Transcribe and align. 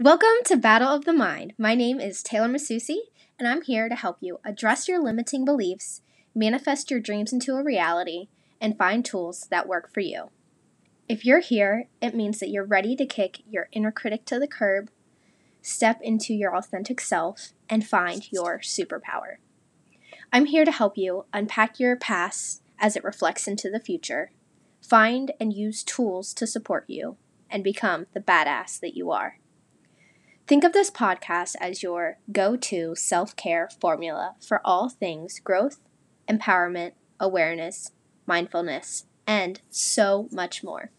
Welcome 0.00 0.42
to 0.46 0.56
Battle 0.56 0.88
of 0.88 1.04
the 1.04 1.12
Mind. 1.12 1.54
My 1.56 1.76
name 1.76 2.00
is 2.00 2.20
Taylor 2.20 2.48
Macuci, 2.48 2.96
and 3.38 3.46
I'm 3.46 3.62
here 3.62 3.88
to 3.88 3.94
help 3.94 4.16
you 4.20 4.40
address 4.44 4.88
your 4.88 5.00
limiting 5.00 5.44
beliefs, 5.44 6.02
manifest 6.34 6.90
your 6.90 6.98
dreams 6.98 7.32
into 7.32 7.54
a 7.54 7.62
reality, 7.62 8.26
and 8.60 8.76
find 8.76 9.04
tools 9.04 9.46
that 9.52 9.68
work 9.68 9.94
for 9.94 10.00
you. 10.00 10.30
If 11.08 11.24
you're 11.24 11.38
here, 11.38 11.86
it 12.02 12.12
means 12.12 12.40
that 12.40 12.48
you're 12.48 12.64
ready 12.64 12.96
to 12.96 13.06
kick 13.06 13.42
your 13.48 13.68
inner 13.70 13.92
critic 13.92 14.24
to 14.24 14.40
the 14.40 14.48
curb, 14.48 14.90
step 15.62 16.00
into 16.02 16.34
your 16.34 16.56
authentic 16.56 17.00
self, 17.00 17.52
and 17.70 17.86
find 17.86 18.32
your 18.32 18.58
superpower. 18.58 19.36
I'm 20.32 20.46
here 20.46 20.64
to 20.64 20.72
help 20.72 20.98
you 20.98 21.26
unpack 21.32 21.78
your 21.78 21.94
past 21.94 22.62
as 22.80 22.96
it 22.96 23.04
reflects 23.04 23.46
into 23.46 23.70
the 23.70 23.78
future, 23.78 24.32
find 24.82 25.30
and 25.38 25.52
use 25.52 25.84
tools 25.84 26.34
to 26.34 26.48
support 26.48 26.84
you, 26.88 27.16
and 27.48 27.62
become 27.62 28.06
the 28.12 28.20
badass 28.20 28.80
that 28.80 28.96
you 28.96 29.12
are. 29.12 29.38
Think 30.46 30.62
of 30.62 30.74
this 30.74 30.90
podcast 30.90 31.54
as 31.58 31.82
your 31.82 32.18
go 32.30 32.54
to 32.54 32.94
self 32.94 33.34
care 33.34 33.70
formula 33.80 34.34
for 34.46 34.60
all 34.62 34.90
things 34.90 35.40
growth, 35.40 35.80
empowerment, 36.28 36.92
awareness, 37.18 37.92
mindfulness, 38.26 39.06
and 39.26 39.62
so 39.70 40.28
much 40.30 40.62
more. 40.62 40.90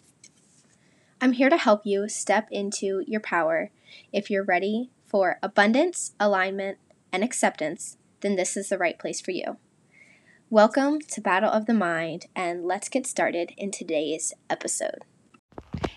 I'm 1.22 1.34
here 1.34 1.52
to 1.52 1.58
help 1.58 1.86
you 1.86 2.10
step 2.10 2.48
into 2.50 3.04
your 3.06 3.20
power. 3.20 3.70
If 4.12 4.32
you're 4.32 4.44
ready 4.44 4.90
for 5.06 5.38
abundance, 5.44 6.14
alignment, 6.20 6.80
and 7.12 7.24
acceptance, 7.24 7.98
then 8.22 8.38
this 8.38 8.58
is 8.58 8.70
the 8.70 8.80
right 8.80 8.98
place 8.98 9.22
for 9.22 9.30
you. 9.30 9.58
Welcome 10.50 11.02
to 11.02 11.22
Battle 11.22 11.52
of 11.52 11.68
the 11.68 11.76
Mind, 11.76 12.26
and 12.36 12.66
let's 12.66 12.90
get 12.90 13.06
started 13.06 13.52
in 13.58 13.70
today's 13.70 14.34
episode. 14.50 15.04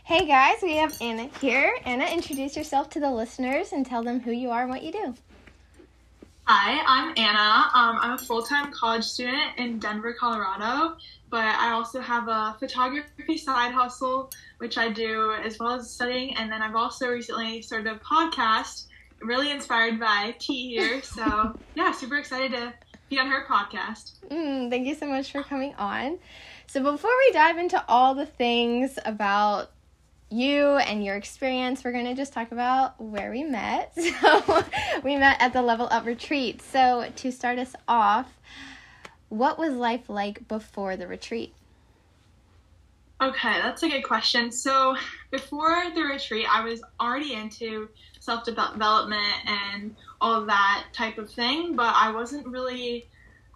Hey 0.08 0.24
guys, 0.24 0.62
we 0.62 0.76
have 0.76 0.96
Anna 1.02 1.28
here. 1.38 1.76
Anna, 1.84 2.06
introduce 2.06 2.56
yourself 2.56 2.88
to 2.90 2.98
the 2.98 3.10
listeners 3.10 3.72
and 3.74 3.84
tell 3.84 4.02
them 4.02 4.20
who 4.20 4.32
you 4.32 4.48
are 4.48 4.62
and 4.62 4.70
what 4.70 4.82
you 4.82 4.90
do. 4.90 5.14
Hi, 6.44 6.80
I'm 6.86 7.10
Anna. 7.18 7.68
Um, 7.74 7.98
I'm 8.00 8.12
a 8.12 8.18
full 8.18 8.40
time 8.42 8.72
college 8.72 9.04
student 9.04 9.58
in 9.58 9.78
Denver, 9.78 10.14
Colorado, 10.14 10.96
but 11.28 11.44
I 11.44 11.72
also 11.72 12.00
have 12.00 12.26
a 12.26 12.56
photography 12.58 13.36
side 13.36 13.74
hustle, 13.74 14.30
which 14.56 14.78
I 14.78 14.88
do 14.88 15.34
as 15.44 15.58
well 15.58 15.72
as 15.72 15.90
studying. 15.90 16.34
And 16.38 16.50
then 16.50 16.62
I've 16.62 16.74
also 16.74 17.10
recently 17.10 17.60
started 17.60 17.92
a 17.92 17.98
podcast, 17.98 18.86
really 19.20 19.50
inspired 19.50 20.00
by 20.00 20.34
T 20.38 20.70
here. 20.70 21.02
So, 21.04 21.54
yeah, 21.74 21.92
super 21.92 22.16
excited 22.16 22.52
to 22.52 22.72
be 23.10 23.18
on 23.18 23.26
her 23.26 23.44
podcast. 23.44 24.12
Mm, 24.30 24.70
thank 24.70 24.86
you 24.86 24.94
so 24.94 25.04
much 25.04 25.30
for 25.30 25.42
coming 25.42 25.74
on. 25.74 26.18
So, 26.66 26.82
before 26.82 27.12
we 27.26 27.32
dive 27.34 27.58
into 27.58 27.84
all 27.88 28.14
the 28.14 28.24
things 28.24 28.98
about 29.04 29.70
you 30.30 30.76
and 30.76 31.04
your 31.04 31.16
experience. 31.16 31.84
We're 31.84 31.92
going 31.92 32.04
to 32.06 32.14
just 32.14 32.32
talk 32.32 32.52
about 32.52 33.00
where 33.00 33.30
we 33.30 33.44
met. 33.44 33.96
So, 34.20 34.64
we 35.04 35.16
met 35.16 35.40
at 35.40 35.52
the 35.52 35.62
Level 35.62 35.86
Up 35.90 36.04
retreat. 36.04 36.60
So, 36.62 37.10
to 37.16 37.30
start 37.30 37.58
us 37.58 37.74
off, 37.86 38.26
what 39.28 39.58
was 39.58 39.74
life 39.74 40.08
like 40.08 40.48
before 40.48 40.96
the 40.96 41.06
retreat? 41.06 41.54
Okay, 43.20 43.60
that's 43.60 43.82
a 43.82 43.88
good 43.88 44.02
question. 44.02 44.50
So, 44.50 44.96
before 45.30 45.84
the 45.94 46.02
retreat, 46.02 46.46
I 46.52 46.64
was 46.64 46.82
already 47.00 47.34
into 47.34 47.88
self 48.20 48.44
development 48.44 49.46
and 49.46 49.94
all 50.20 50.44
that 50.46 50.86
type 50.92 51.18
of 51.18 51.30
thing, 51.30 51.76
but 51.76 51.94
I 51.94 52.12
wasn't 52.12 52.46
really 52.46 53.08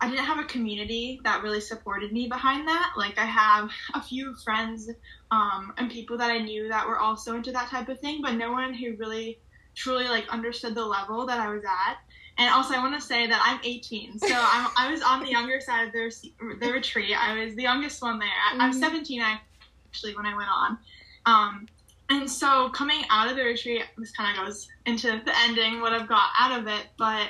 I 0.03 0.11
didn't 0.11 0.25
have 0.25 0.41
a 0.41 0.45
community 0.45 1.21
that 1.23 1.45
really 1.45 1.61
supported 1.61 2.13
me 2.13 2.27
behind 2.27 2.67
that. 2.67 2.95
Like 2.97 3.19
I 3.19 3.25
have 3.25 3.71
a 3.95 4.03
few 4.03 4.35
friends 4.35 4.91
um, 5.31 5.73
and 5.79 5.89
people 5.89 6.19
that 6.19 6.29
I 6.29 6.39
knew 6.39 6.69
that 6.69 6.89
were 6.89 6.99
also 6.99 7.37
into 7.37 7.53
that 7.53 7.69
type 7.69 7.89
of 7.89 8.01
thing, 8.01 8.21
but 8.21 8.33
no 8.33 8.51
one 8.51 8.75
who 8.75 8.97
really 8.97 9.39
truly 9.77 10.09
like 10.09 10.29
understood 10.29 10.75
the 10.75 10.85
level 10.85 11.25
that 11.27 11.39
I 11.39 11.49
was 11.51 11.63
at. 11.65 11.99
And 12.37 12.51
also, 12.51 12.75
I 12.75 12.79
want 12.79 13.01
to 13.01 13.07
say 13.07 13.29
that 13.29 13.41
I'm 13.45 13.61
18, 13.63 14.19
so 14.19 14.27
I'm, 14.33 14.71
i 14.77 14.91
was 14.91 15.03
on 15.03 15.21
the 15.21 15.31
younger 15.31 15.61
side 15.61 15.87
of 15.87 15.93
the, 15.93 16.13
the 16.61 16.73
retreat. 16.73 17.15
I 17.17 17.45
was 17.45 17.55
the 17.55 17.63
youngest 17.63 18.03
one 18.03 18.19
there. 18.19 18.29
I, 18.29 18.53
mm-hmm. 18.55 18.61
I 18.63 18.69
was 18.69 18.81
17 18.81 19.23
actually 19.23 20.17
when 20.17 20.27
I 20.27 20.35
went 20.35 20.49
on. 20.51 20.79
Um, 21.27 21.67
and 22.11 22.29
so 22.29 22.71
coming 22.71 23.05
out 23.09 23.31
of 23.31 23.37
the 23.37 23.45
retreat, 23.45 23.85
this 23.97 24.11
kind 24.11 24.37
of 24.37 24.45
goes 24.45 24.67
into 24.85 25.23
the 25.25 25.33
ending, 25.43 25.81
what 25.81 25.93
I've 25.93 26.09
got 26.09 26.31
out 26.37 26.59
of 26.59 26.67
it, 26.67 26.87
but 26.99 27.29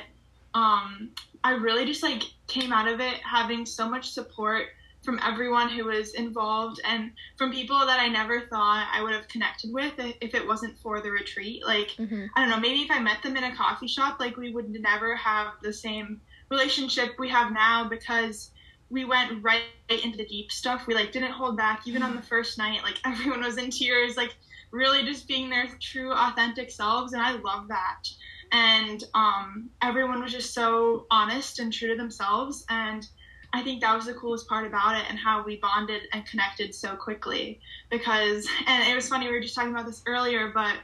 um, 0.54 1.10
I 1.44 1.53
really 1.53 1.84
just 1.84 2.03
like 2.03 2.22
came 2.47 2.72
out 2.72 2.88
of 2.88 3.00
it 3.00 3.14
having 3.14 3.66
so 3.66 3.88
much 3.88 4.10
support 4.10 4.66
from 5.03 5.19
everyone 5.22 5.69
who 5.69 5.86
was 5.86 6.14
involved 6.14 6.80
and 6.84 7.10
from 7.36 7.50
people 7.50 7.78
that 7.78 7.98
I 7.98 8.08
never 8.08 8.42
thought 8.42 8.88
I 8.92 9.03
would 9.03 9.12
have 9.12 9.26
connected 9.26 9.72
with 9.72 9.94
if 9.98 10.34
it 10.34 10.47
wasn't 10.47 10.78
for 10.78 11.00
the 11.00 11.10
retreat. 11.10 11.66
Like, 11.66 11.88
mm-hmm. 11.98 12.26
I 12.36 12.41
don't 12.41 12.50
know, 12.50 12.60
maybe 12.60 12.82
if 12.82 12.91
I 12.91 13.00
met 13.00 13.22
them 13.22 13.36
in 13.36 13.42
a 13.42 13.54
coffee 13.54 13.88
shop, 13.88 14.20
like 14.20 14.36
we 14.36 14.53
would 14.53 14.70
never 14.70 15.16
have 15.16 15.54
the 15.60 15.72
same 15.72 16.20
relationship 16.50 17.19
we 17.19 17.28
have 17.30 17.53
now 17.53 17.88
because 17.88 18.50
we 18.91 19.04
went 19.04 19.42
right 19.42 19.62
into 19.88 20.19
the 20.19 20.26
deep 20.26 20.53
stuff. 20.53 20.86
We 20.86 20.94
like 20.94 21.10
didn't 21.10 21.32
hold 21.32 21.56
back 21.56 21.82
even 21.86 22.03
on 22.03 22.14
the 22.14 22.22
first 22.22 22.59
night. 22.59 22.84
Like 22.84 23.00
everyone 23.04 23.42
was 23.42 23.56
in 23.56 23.70
tears, 23.70 24.16
like 24.16 24.36
really 24.70 25.04
just 25.04 25.26
being 25.26 25.50
their 25.50 25.66
true 25.80 26.12
authentic 26.12 26.70
selves 26.70 27.12
and 27.12 27.20
I 27.20 27.32
love 27.32 27.69
that 27.69 28.04
and 28.53 29.05
um, 29.15 29.71
everyone 29.81 30.23
was 30.23 30.31
just 30.31 30.55
so 30.55 31.07
honest 31.11 31.59
and 31.59 31.73
true 31.73 31.89
to 31.89 31.97
themselves 31.97 32.65
and 32.69 33.09
i 33.53 33.63
think 33.63 33.81
that 33.81 33.95
was 33.95 34.07
the 34.07 34.15
coolest 34.15 34.47
part 34.49 34.67
about 34.67 34.97
it 34.97 35.05
and 35.09 35.19
how 35.19 35.43
we 35.43 35.57
bonded 35.57 36.03
and 36.13 36.25
connected 36.27 36.75
so 36.75 36.95
quickly 36.95 37.59
because 37.91 38.47
and 38.67 38.89
it 38.89 38.95
was 38.95 39.09
funny 39.09 39.27
we 39.27 39.33
were 39.33 39.41
just 39.41 39.55
talking 39.55 39.73
about 39.73 39.87
this 39.87 40.03
earlier 40.07 40.51
but 40.55 40.77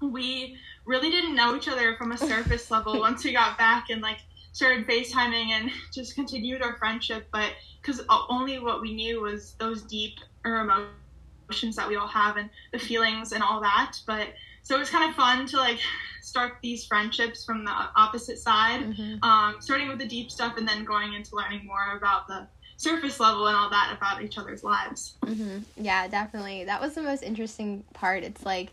we 0.00 0.56
really 0.86 1.10
didn't 1.10 1.34
know 1.34 1.56
each 1.56 1.68
other 1.68 1.94
from 1.96 2.12
a 2.12 2.18
surface 2.32 2.70
level 2.70 2.98
once 2.98 3.24
we 3.24 3.32
got 3.32 3.56
back 3.56 3.90
and 3.90 4.00
like 4.02 4.18
started 4.52 4.86
facetiming 4.86 5.50
and 5.50 5.70
just 5.92 6.14
continued 6.14 6.62
our 6.62 6.76
friendship 6.76 7.26
but 7.32 7.50
because 7.80 8.00
only 8.30 8.58
what 8.58 8.80
we 8.80 8.94
knew 8.94 9.20
was 9.20 9.54
those 9.58 9.82
deep 9.82 10.14
emotions 10.44 11.76
that 11.76 11.88
we 11.88 11.96
all 11.96 12.08
have 12.08 12.36
and 12.36 12.48
the 12.72 12.78
feelings 12.78 13.32
and 13.32 13.42
all 13.42 13.60
that 13.60 13.96
but 14.06 14.28
so 14.64 14.74
it 14.74 14.78
was 14.78 14.90
kind 14.90 15.08
of 15.08 15.14
fun 15.14 15.46
to 15.46 15.56
like 15.58 15.78
start 16.22 16.54
these 16.62 16.84
friendships 16.84 17.44
from 17.44 17.64
the 17.64 17.70
opposite 17.70 18.38
side, 18.38 18.80
mm-hmm. 18.80 19.22
um, 19.22 19.56
starting 19.60 19.88
with 19.88 19.98
the 19.98 20.06
deep 20.06 20.30
stuff 20.30 20.56
and 20.56 20.66
then 20.66 20.84
going 20.84 21.12
into 21.12 21.36
learning 21.36 21.64
more 21.64 21.96
about 21.96 22.26
the 22.26 22.46
surface 22.76 23.20
level 23.20 23.46
and 23.46 23.56
all 23.56 23.70
that 23.70 23.94
about 23.96 24.22
each 24.22 24.38
other's 24.38 24.64
lives. 24.64 25.16
Mm-hmm. 25.22 25.58
Yeah, 25.76 26.08
definitely. 26.08 26.64
That 26.64 26.80
was 26.80 26.94
the 26.94 27.02
most 27.02 27.22
interesting 27.22 27.84
part. 27.92 28.24
It's 28.24 28.44
like 28.44 28.72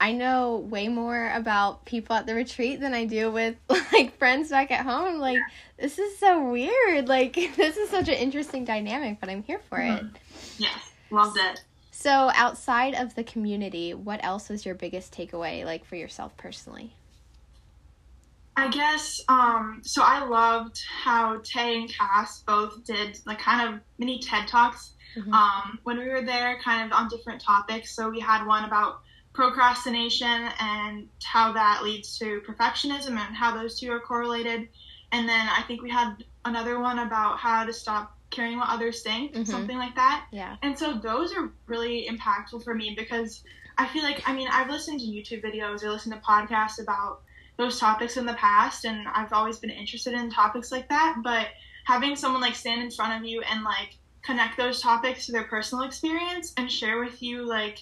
I 0.00 0.12
know 0.12 0.56
way 0.56 0.88
more 0.88 1.30
about 1.32 1.84
people 1.84 2.16
at 2.16 2.26
the 2.26 2.34
retreat 2.34 2.80
than 2.80 2.94
I 2.94 3.04
do 3.04 3.30
with 3.30 3.56
like 3.92 4.16
friends 4.18 4.50
back 4.50 4.70
at 4.70 4.84
home. 4.84 5.04
I'm 5.06 5.18
like, 5.18 5.38
this 5.78 5.98
is 5.98 6.18
so 6.18 6.50
weird. 6.50 7.08
Like, 7.08 7.34
this 7.56 7.76
is 7.76 7.90
such 7.90 8.08
an 8.08 8.14
interesting 8.14 8.64
dynamic, 8.64 9.18
but 9.20 9.28
I'm 9.28 9.42
here 9.42 9.60
for 9.68 9.78
mm-hmm. 9.78 10.06
it. 10.06 10.12
Yes, 10.58 10.92
loved 11.10 11.38
it. 11.38 11.64
So, 12.02 12.32
outside 12.34 12.96
of 12.96 13.14
the 13.14 13.22
community, 13.22 13.94
what 13.94 14.24
else 14.24 14.48
was 14.48 14.66
your 14.66 14.74
biggest 14.74 15.14
takeaway, 15.14 15.64
like 15.64 15.84
for 15.84 15.94
yourself 15.94 16.36
personally? 16.36 16.96
I 18.56 18.68
guess 18.70 19.20
um, 19.28 19.82
so. 19.84 20.02
I 20.02 20.24
loved 20.24 20.82
how 21.04 21.40
Tay 21.44 21.76
and 21.76 21.88
Cass 21.88 22.42
both 22.44 22.84
did 22.84 23.20
like 23.24 23.38
kind 23.38 23.72
of 23.72 23.80
mini 23.98 24.18
TED 24.18 24.48
talks 24.48 24.94
mm-hmm. 25.16 25.32
um, 25.32 25.78
when 25.84 25.96
we 25.96 26.08
were 26.08 26.22
there, 26.22 26.58
kind 26.64 26.84
of 26.84 26.98
on 26.98 27.08
different 27.08 27.40
topics. 27.40 27.94
So 27.94 28.10
we 28.10 28.18
had 28.18 28.44
one 28.48 28.64
about 28.64 29.02
procrastination 29.32 30.48
and 30.58 31.08
how 31.22 31.52
that 31.52 31.84
leads 31.84 32.18
to 32.18 32.40
perfectionism 32.40 33.10
and 33.10 33.36
how 33.36 33.54
those 33.56 33.78
two 33.78 33.92
are 33.92 34.00
correlated. 34.00 34.66
And 35.12 35.28
then 35.28 35.48
I 35.56 35.62
think 35.68 35.82
we 35.82 35.90
had 35.90 36.16
another 36.44 36.80
one 36.80 36.98
about 36.98 37.38
how 37.38 37.64
to 37.64 37.72
stop 37.72 38.18
caring 38.32 38.58
what 38.58 38.68
others 38.68 39.02
think, 39.02 39.32
mm-hmm. 39.32 39.44
something 39.44 39.78
like 39.78 39.94
that. 39.94 40.26
Yeah. 40.32 40.56
And 40.62 40.76
so 40.76 40.94
those 40.94 41.32
are 41.32 41.52
really 41.66 42.08
impactful 42.10 42.64
for 42.64 42.74
me 42.74 42.94
because 42.96 43.44
I 43.78 43.86
feel 43.86 44.02
like 44.02 44.28
I 44.28 44.34
mean 44.34 44.48
I've 44.50 44.70
listened 44.70 45.00
to 45.00 45.06
YouTube 45.06 45.44
videos 45.44 45.84
or 45.84 45.90
listened 45.90 46.14
to 46.14 46.20
podcasts 46.20 46.82
about 46.82 47.20
those 47.58 47.78
topics 47.78 48.16
in 48.16 48.26
the 48.26 48.34
past 48.34 48.84
and 48.84 49.06
I've 49.08 49.32
always 49.32 49.58
been 49.58 49.70
interested 49.70 50.14
in 50.14 50.30
topics 50.30 50.72
like 50.72 50.88
that, 50.88 51.18
but 51.22 51.48
having 51.84 52.16
someone 52.16 52.40
like 52.40 52.56
stand 52.56 52.82
in 52.82 52.90
front 52.90 53.18
of 53.18 53.28
you 53.28 53.42
and 53.42 53.62
like 53.62 53.96
connect 54.22 54.56
those 54.56 54.80
topics 54.80 55.26
to 55.26 55.32
their 55.32 55.44
personal 55.44 55.84
experience 55.84 56.52
and 56.56 56.70
share 56.70 57.00
with 57.00 57.22
you 57.22 57.46
like 57.46 57.78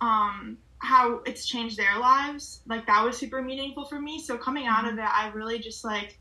um 0.00 0.58
how 0.78 1.20
it's 1.24 1.46
changed 1.46 1.78
their 1.78 1.98
lives, 1.98 2.60
like 2.66 2.86
that 2.86 3.02
was 3.02 3.16
super 3.16 3.40
meaningful 3.40 3.86
for 3.86 3.98
me. 3.98 4.20
So 4.20 4.36
coming 4.36 4.66
out 4.66 4.84
of 4.84 4.92
mm-hmm. 4.92 5.00
it, 5.00 5.08
I 5.08 5.28
really 5.28 5.58
just 5.58 5.84
like 5.84 6.18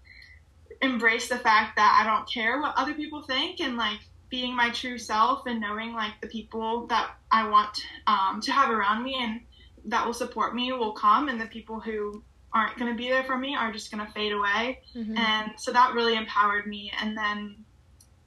embrace 0.84 1.30
the 1.30 1.38
fact 1.38 1.78
that 1.78 2.00
I 2.00 2.06
don't 2.06 2.30
care 2.30 2.60
what 2.60 2.74
other 2.76 2.94
people 2.94 3.24
think 3.24 3.62
and 3.62 3.78
like 3.78 4.00
being 4.30 4.56
my 4.56 4.70
true 4.72 4.98
self 4.98 5.46
and 5.46 5.62
knowing 5.62 5.94
like 5.94 6.14
the 6.22 6.28
people 6.28 6.88
that 6.88 7.12
I 7.32 7.48
want 7.48 7.80
um, 8.08 8.42
to 8.42 8.52
have 8.52 8.70
around 8.70 9.04
me 9.04 9.16
and 9.20 9.42
that 9.86 10.06
will 10.06 10.14
support 10.14 10.56
me 10.56 10.72
will 10.74 10.94
come 10.94 11.30
and 11.30 11.40
the 11.40 11.46
people 11.46 11.80
who 11.80 12.24
aren't 12.54 12.78
going 12.78 12.92
to 12.92 12.98
be 12.98 13.10
there 13.10 13.24
for 13.24 13.38
me 13.38 13.56
are 13.56 13.72
just 13.72 13.92
going 13.92 14.06
to 14.06 14.12
fade 14.12 14.32
away. 14.32 14.82
Mm-hmm. 14.96 15.18
And 15.18 15.52
so 15.58 15.72
that 15.72 15.94
really 15.94 16.16
empowered 16.16 16.68
me. 16.68 16.92
And 17.02 17.18
then 17.18 17.64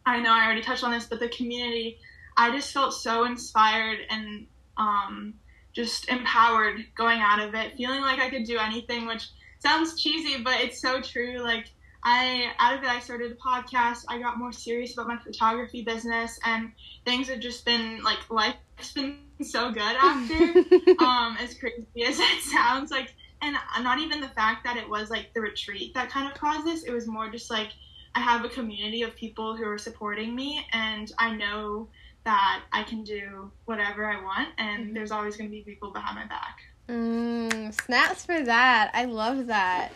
I 0.04 0.20
know 0.20 0.32
I 0.32 0.44
already 0.44 0.62
touched 0.62 0.84
on 0.84 0.90
this, 0.90 1.06
but 1.06 1.20
the 1.20 1.28
community, 1.28 1.98
I 2.36 2.50
just 2.50 2.72
felt 2.72 2.94
so 2.94 3.24
inspired 3.24 3.98
and 4.10 4.46
um, 4.76 5.34
just 5.72 6.08
empowered 6.08 6.84
going 6.96 7.20
out 7.20 7.40
of 7.40 7.54
it, 7.54 7.76
feeling 7.76 8.00
like 8.00 8.18
I 8.18 8.30
could 8.30 8.44
do 8.44 8.58
anything, 8.58 9.06
which 9.06 9.28
sounds 9.58 10.00
cheesy, 10.00 10.42
but 10.42 10.54
it's 10.60 10.80
so 10.80 11.00
true. 11.00 11.38
Like 11.38 11.66
I 12.08 12.52
out 12.60 12.78
of 12.78 12.84
it 12.84 12.88
I 12.88 13.00
started 13.00 13.32
a 13.32 13.34
podcast. 13.34 14.04
I 14.08 14.20
got 14.20 14.38
more 14.38 14.52
serious 14.52 14.94
about 14.94 15.08
my 15.08 15.18
photography 15.18 15.82
business 15.82 16.38
and 16.44 16.70
things 17.04 17.28
have 17.28 17.40
just 17.40 17.64
been 17.64 18.00
like 18.04 18.18
life's 18.30 18.92
been 18.94 19.18
so 19.42 19.72
good 19.72 19.82
after. 19.82 20.34
um, 21.04 21.36
as 21.40 21.54
crazy 21.58 22.04
as 22.06 22.20
it 22.20 22.42
sounds, 22.42 22.92
like 22.92 23.12
and 23.42 23.56
not 23.82 23.98
even 23.98 24.20
the 24.20 24.28
fact 24.28 24.62
that 24.62 24.76
it 24.76 24.88
was 24.88 25.10
like 25.10 25.34
the 25.34 25.40
retreat 25.40 25.94
that 25.94 26.08
kind 26.08 26.30
of 26.30 26.38
caused 26.38 26.64
this. 26.64 26.84
It 26.84 26.92
was 26.92 27.08
more 27.08 27.28
just 27.28 27.50
like 27.50 27.70
I 28.14 28.20
have 28.20 28.44
a 28.44 28.48
community 28.48 29.02
of 29.02 29.16
people 29.16 29.56
who 29.56 29.64
are 29.64 29.76
supporting 29.76 30.36
me 30.36 30.64
and 30.72 31.12
I 31.18 31.34
know 31.34 31.88
that 32.24 32.62
I 32.72 32.84
can 32.84 33.02
do 33.02 33.50
whatever 33.64 34.06
I 34.06 34.22
want 34.22 34.50
and 34.58 34.84
mm-hmm. 34.84 34.94
there's 34.94 35.10
always 35.10 35.36
going 35.36 35.50
to 35.50 35.52
be 35.54 35.62
people 35.62 35.90
behind 35.90 36.14
my 36.14 36.26
back. 36.26 36.60
Mm, 36.88 37.74
snaps 37.82 38.24
for 38.24 38.40
that. 38.44 38.92
I 38.94 39.06
love 39.06 39.48
that. 39.48 39.92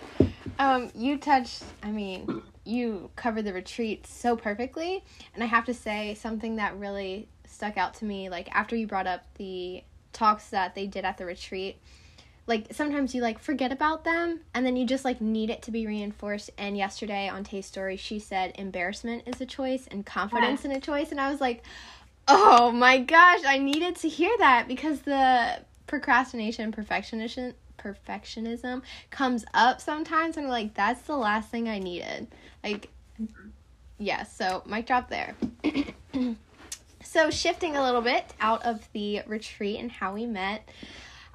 Um, 0.59 0.91
you 0.95 1.19
touched, 1.19 1.63
I 1.83 1.91
mean, 1.91 2.43
you 2.65 3.11
covered 3.17 3.45
the 3.45 3.53
retreat 3.53 4.07
so 4.07 4.37
perfectly. 4.37 5.05
And 5.35 5.43
I 5.43 5.47
have 5.47 5.67
to 5.67 5.75
say, 5.75 6.15
something 6.15 6.57
that 6.57 6.77
really 6.79 7.29
stuck 7.47 7.77
out 7.77 7.95
to 7.95 8.05
me, 8.05 8.29
like 8.29 8.49
after 8.55 8.77
you 8.77 8.87
brought 8.87 9.07
up 9.07 9.25
the 9.35 9.83
talks 10.13 10.51
that 10.51 10.75
they 10.75 10.87
did 10.87 11.05
at 11.05 11.19
the 11.19 11.25
retreat, 11.25 11.79
like 12.47 12.67
sometimes 12.73 13.15
you 13.15 13.23
like 13.23 13.39
forget 13.39 13.71
about 13.71 14.05
them 14.05 14.41
and 14.55 14.67
then 14.67 14.77
you 14.77 14.85
just 14.85 15.05
like 15.05 15.21
need 15.21 15.51
it 15.51 15.63
to 15.63 15.71
be 15.71 15.87
reinforced. 15.87 16.51
And 16.59 16.77
yesterday 16.77 17.29
on 17.29 17.45
Taste 17.45 17.69
Story, 17.69 17.97
she 17.97 18.19
said 18.19 18.53
embarrassment 18.57 19.25
is 19.27 19.41
a 19.41 19.47
choice 19.47 19.87
and 19.91 20.05
confidence 20.05 20.65
yeah. 20.65 20.71
in 20.71 20.77
a 20.77 20.81
choice. 20.81 21.11
And 21.11 21.21
I 21.21 21.31
was 21.31 21.41
like, 21.41 21.63
oh 22.29 22.73
my 22.73 22.99
gosh, 22.99 23.41
I 23.47 23.59
needed 23.59 23.97
to 23.97 24.09
hear 24.09 24.35
that 24.39 24.69
because 24.69 25.01
the 25.01 25.61
procrastination 25.91 26.71
perfectionism 26.71 27.53
perfectionism 27.77 28.81
comes 29.11 29.45
up 29.55 29.81
sometimes 29.81 30.37
and 30.37 30.47
I'm 30.47 30.51
like 30.51 30.73
that's 30.73 31.03
the 31.03 31.17
last 31.17 31.51
thing 31.51 31.69
I 31.69 31.81
needed. 31.81 32.29
Like 32.63 32.91
yeah, 33.99 34.23
so 34.23 34.63
mic 34.67 34.87
drop 34.87 35.11
there. 35.11 35.35
so 37.03 37.31
shifting 37.31 37.77
a 37.77 37.83
little 37.83 38.03
bit 38.03 38.25
out 38.41 38.65
of 38.65 38.89
the 38.93 39.23
retreat 39.27 39.81
and 39.81 39.91
how 39.91 40.15
we 40.15 40.27
met, 40.27 40.69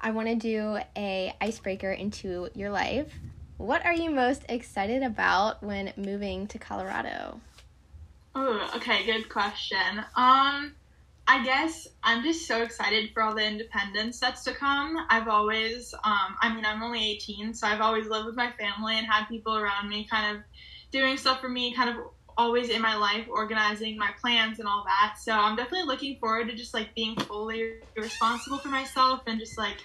I 0.00 0.12
want 0.12 0.28
to 0.28 0.34
do 0.34 0.78
a 0.96 1.34
icebreaker 1.40 1.92
into 1.92 2.48
your 2.54 2.70
life. 2.70 3.12
What 3.58 3.84
are 3.84 3.94
you 3.94 4.10
most 4.10 4.42
excited 4.48 5.02
about 5.02 5.62
when 5.62 5.92
moving 5.98 6.46
to 6.48 6.58
Colorado? 6.58 7.40
Oh, 8.34 8.70
okay, 8.76 9.04
good 9.04 9.28
question. 9.28 10.02
Um 10.16 10.75
I 11.28 11.44
guess 11.44 11.88
I'm 12.04 12.22
just 12.22 12.46
so 12.46 12.62
excited 12.62 13.10
for 13.12 13.22
all 13.22 13.34
the 13.34 13.44
independence 13.44 14.20
that's 14.20 14.44
to 14.44 14.54
come. 14.54 14.96
I've 15.10 15.26
always, 15.26 15.92
um, 16.04 16.36
I 16.40 16.54
mean, 16.54 16.64
I'm 16.64 16.82
only 16.82 17.04
18, 17.04 17.52
so 17.52 17.66
I've 17.66 17.80
always 17.80 18.06
lived 18.06 18.26
with 18.26 18.36
my 18.36 18.52
family 18.52 18.96
and 18.96 19.06
had 19.06 19.26
people 19.26 19.56
around 19.56 19.88
me 19.88 20.06
kind 20.08 20.36
of 20.36 20.42
doing 20.92 21.16
stuff 21.16 21.40
for 21.40 21.48
me, 21.48 21.74
kind 21.74 21.90
of 21.90 21.96
always 22.38 22.68
in 22.70 22.80
my 22.80 22.94
life, 22.96 23.26
organizing 23.28 23.98
my 23.98 24.10
plans 24.20 24.60
and 24.60 24.68
all 24.68 24.84
that. 24.86 25.16
So 25.20 25.32
I'm 25.32 25.56
definitely 25.56 25.86
looking 25.86 26.16
forward 26.20 26.48
to 26.48 26.54
just 26.54 26.74
like 26.74 26.94
being 26.94 27.16
fully 27.16 27.72
responsible 27.96 28.58
for 28.60 28.68
myself 28.68 29.22
and 29.26 29.40
just 29.40 29.58
like, 29.58 29.78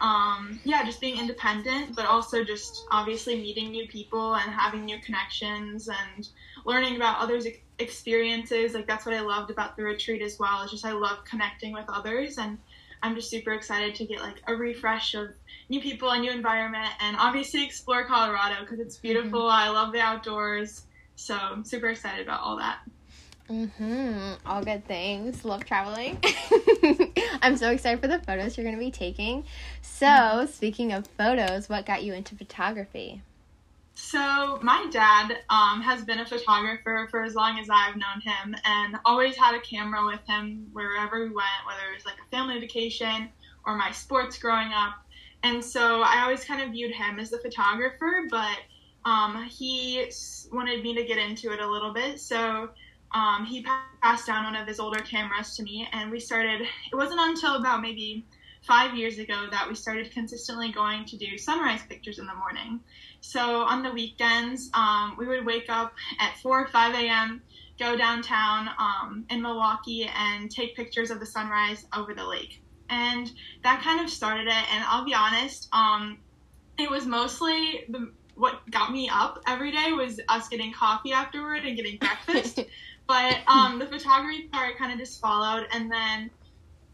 um, 0.00 0.60
yeah, 0.64 0.84
just 0.84 1.00
being 1.00 1.18
independent, 1.18 1.94
but 1.94 2.06
also 2.06 2.42
just 2.44 2.84
obviously 2.90 3.36
meeting 3.36 3.70
new 3.70 3.86
people 3.88 4.34
and 4.34 4.50
having 4.50 4.84
new 4.84 4.98
connections 5.04 5.88
and 5.88 6.26
learning 6.70 6.96
about 6.96 7.18
others' 7.18 7.46
experiences. 7.78 8.74
Like 8.74 8.86
that's 8.86 9.04
what 9.04 9.14
I 9.14 9.20
loved 9.20 9.50
about 9.50 9.76
the 9.76 9.82
retreat 9.82 10.22
as 10.22 10.38
well. 10.38 10.62
It's 10.62 10.70
just 10.70 10.84
I 10.84 10.92
love 10.92 11.24
connecting 11.24 11.72
with 11.72 11.86
others 11.88 12.38
and 12.38 12.58
I'm 13.02 13.14
just 13.14 13.28
super 13.28 13.52
excited 13.52 13.94
to 13.96 14.04
get 14.04 14.20
like 14.20 14.42
a 14.46 14.54
refresh 14.54 15.14
of 15.14 15.30
new 15.68 15.80
people, 15.80 16.10
a 16.10 16.18
new 16.18 16.30
environment, 16.30 16.92
and 17.00 17.16
obviously 17.18 17.64
explore 17.64 18.04
Colorado 18.04 18.60
because 18.60 18.78
it's 18.78 18.96
beautiful. 18.96 19.40
Mm-hmm. 19.40 19.68
I 19.68 19.70
love 19.70 19.92
the 19.92 20.00
outdoors, 20.00 20.82
so 21.16 21.34
I'm 21.34 21.64
super 21.64 21.88
excited 21.88 22.26
about 22.26 22.40
all 22.40 22.58
that. 22.58 22.80
Mhm. 23.48 24.38
All 24.46 24.62
good 24.62 24.86
things. 24.86 25.44
Love 25.44 25.64
traveling. 25.64 26.22
I'm 27.42 27.56
so 27.56 27.70
excited 27.70 28.00
for 28.00 28.06
the 28.06 28.20
photos 28.20 28.56
you're 28.56 28.64
going 28.64 28.76
to 28.76 28.80
be 28.80 28.92
taking. 28.92 29.44
So, 29.82 30.06
mm-hmm. 30.06 30.52
speaking 30.52 30.92
of 30.92 31.08
photos, 31.18 31.68
what 31.68 31.86
got 31.86 32.04
you 32.04 32.12
into 32.12 32.36
photography? 32.36 33.22
So 34.02 34.58
my 34.62 34.86
dad 34.90 35.38
um, 35.50 35.82
has 35.82 36.04
been 36.04 36.20
a 36.20 36.26
photographer 36.26 37.06
for 37.10 37.22
as 37.22 37.34
long 37.34 37.58
as 37.60 37.68
I've 37.70 37.94
known 37.94 38.20
him, 38.22 38.56
and 38.64 38.96
always 39.04 39.36
had 39.36 39.54
a 39.54 39.60
camera 39.60 40.04
with 40.04 40.20
him 40.26 40.66
wherever 40.72 41.18
we 41.18 41.26
went, 41.26 41.66
whether 41.66 41.92
it 41.92 41.94
was 41.94 42.06
like 42.06 42.16
a 42.16 42.28
family 42.34 42.58
vacation 42.58 43.28
or 43.66 43.76
my 43.76 43.92
sports 43.92 44.36
growing 44.38 44.72
up. 44.72 44.94
And 45.42 45.64
so 45.64 46.02
I 46.02 46.22
always 46.22 46.44
kind 46.44 46.60
of 46.60 46.70
viewed 46.70 46.92
him 46.92 47.20
as 47.20 47.30
the 47.30 47.38
photographer, 47.38 48.26
but 48.30 48.58
um, 49.04 49.44
he 49.44 50.10
wanted 50.50 50.82
me 50.82 50.94
to 50.94 51.04
get 51.04 51.18
into 51.18 51.52
it 51.52 51.60
a 51.60 51.70
little 51.70 51.92
bit. 51.92 52.20
So 52.20 52.70
um, 53.12 53.44
he 53.44 53.64
passed 54.02 54.26
down 54.26 54.44
one 54.44 54.56
of 54.56 54.66
his 54.66 54.80
older 54.80 55.00
cameras 55.00 55.54
to 55.56 55.62
me, 55.62 55.86
and 55.92 56.10
we 56.10 56.20
started. 56.20 56.62
It 56.62 56.96
wasn't 56.96 57.20
until 57.20 57.56
about 57.56 57.80
maybe 57.80 58.26
five 58.62 58.94
years 58.94 59.18
ago 59.18 59.46
that 59.50 59.68
we 59.68 59.74
started 59.74 60.10
consistently 60.12 60.70
going 60.70 61.04
to 61.06 61.16
do 61.16 61.38
sunrise 61.38 61.80
pictures 61.88 62.18
in 62.18 62.26
the 62.26 62.34
morning. 62.34 62.80
So 63.20 63.62
on 63.62 63.82
the 63.82 63.92
weekends, 63.92 64.70
um, 64.74 65.14
we 65.18 65.26
would 65.26 65.44
wake 65.44 65.68
up 65.68 65.94
at 66.18 66.36
4 66.38 66.62
or 66.62 66.66
5 66.68 66.94
a.m., 66.94 67.42
go 67.78 67.96
downtown 67.96 68.68
um, 68.78 69.24
in 69.30 69.42
Milwaukee, 69.42 70.10
and 70.16 70.50
take 70.50 70.76
pictures 70.76 71.10
of 71.10 71.20
the 71.20 71.26
sunrise 71.26 71.86
over 71.96 72.14
the 72.14 72.26
lake. 72.26 72.62
And 72.88 73.30
that 73.62 73.82
kind 73.82 74.00
of 74.00 74.10
started 74.10 74.46
it. 74.46 74.72
And 74.72 74.84
I'll 74.86 75.04
be 75.04 75.14
honest, 75.14 75.68
um, 75.72 76.18
it 76.78 76.90
was 76.90 77.06
mostly 77.06 77.84
the, 77.88 78.10
what 78.34 78.68
got 78.70 78.90
me 78.92 79.08
up 79.12 79.42
every 79.46 79.70
day 79.70 79.92
was 79.92 80.20
us 80.28 80.48
getting 80.48 80.72
coffee 80.72 81.12
afterward 81.12 81.64
and 81.64 81.76
getting 81.76 81.98
breakfast. 81.98 82.60
but 83.06 83.38
um, 83.46 83.78
the 83.78 83.86
photography 83.86 84.48
part 84.52 84.76
kind 84.78 84.92
of 84.92 84.98
just 84.98 85.20
followed. 85.20 85.66
And 85.72 85.90
then 85.90 86.30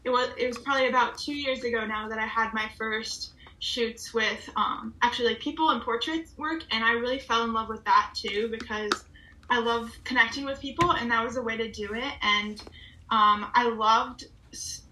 it 0.05 0.11
was 0.11 0.28
it 0.38 0.46
was 0.46 0.58
probably 0.58 0.88
about 0.88 1.19
two 1.19 1.34
years 1.34 1.64
ago 1.64 1.84
now 1.84 2.08
that 2.08 2.19
I 2.19 2.26
had 2.26 2.55
my 2.55 2.70
first 2.78 3.32
shoots 3.67 4.15
with 4.15 4.49
um, 4.55 4.95
actually 5.03 5.29
like 5.29 5.41
people 5.41 5.71
and 5.71 5.83
portrait 5.83 6.29
work, 6.37 6.63
and 6.71 6.85
I 6.85 6.93
really 6.93 7.19
fell 7.19 7.43
in 7.45 7.53
love 7.53 7.69
with 7.69 7.85
that 7.85 8.13
too 8.15 8.49
because 8.49 8.93
I 9.51 9.59
love 9.59 9.91
connecting 10.05 10.45
with 10.45 10.61
people, 10.61 10.93
and 10.93 11.11
that 11.11 11.25
was 11.25 11.37
a 11.37 11.43
way 11.43 11.57
to 11.57 11.71
do 11.71 11.93
it. 11.93 12.13
And 12.23 12.61
um, 13.11 13.51
I 13.55 13.69
loved 13.69 14.27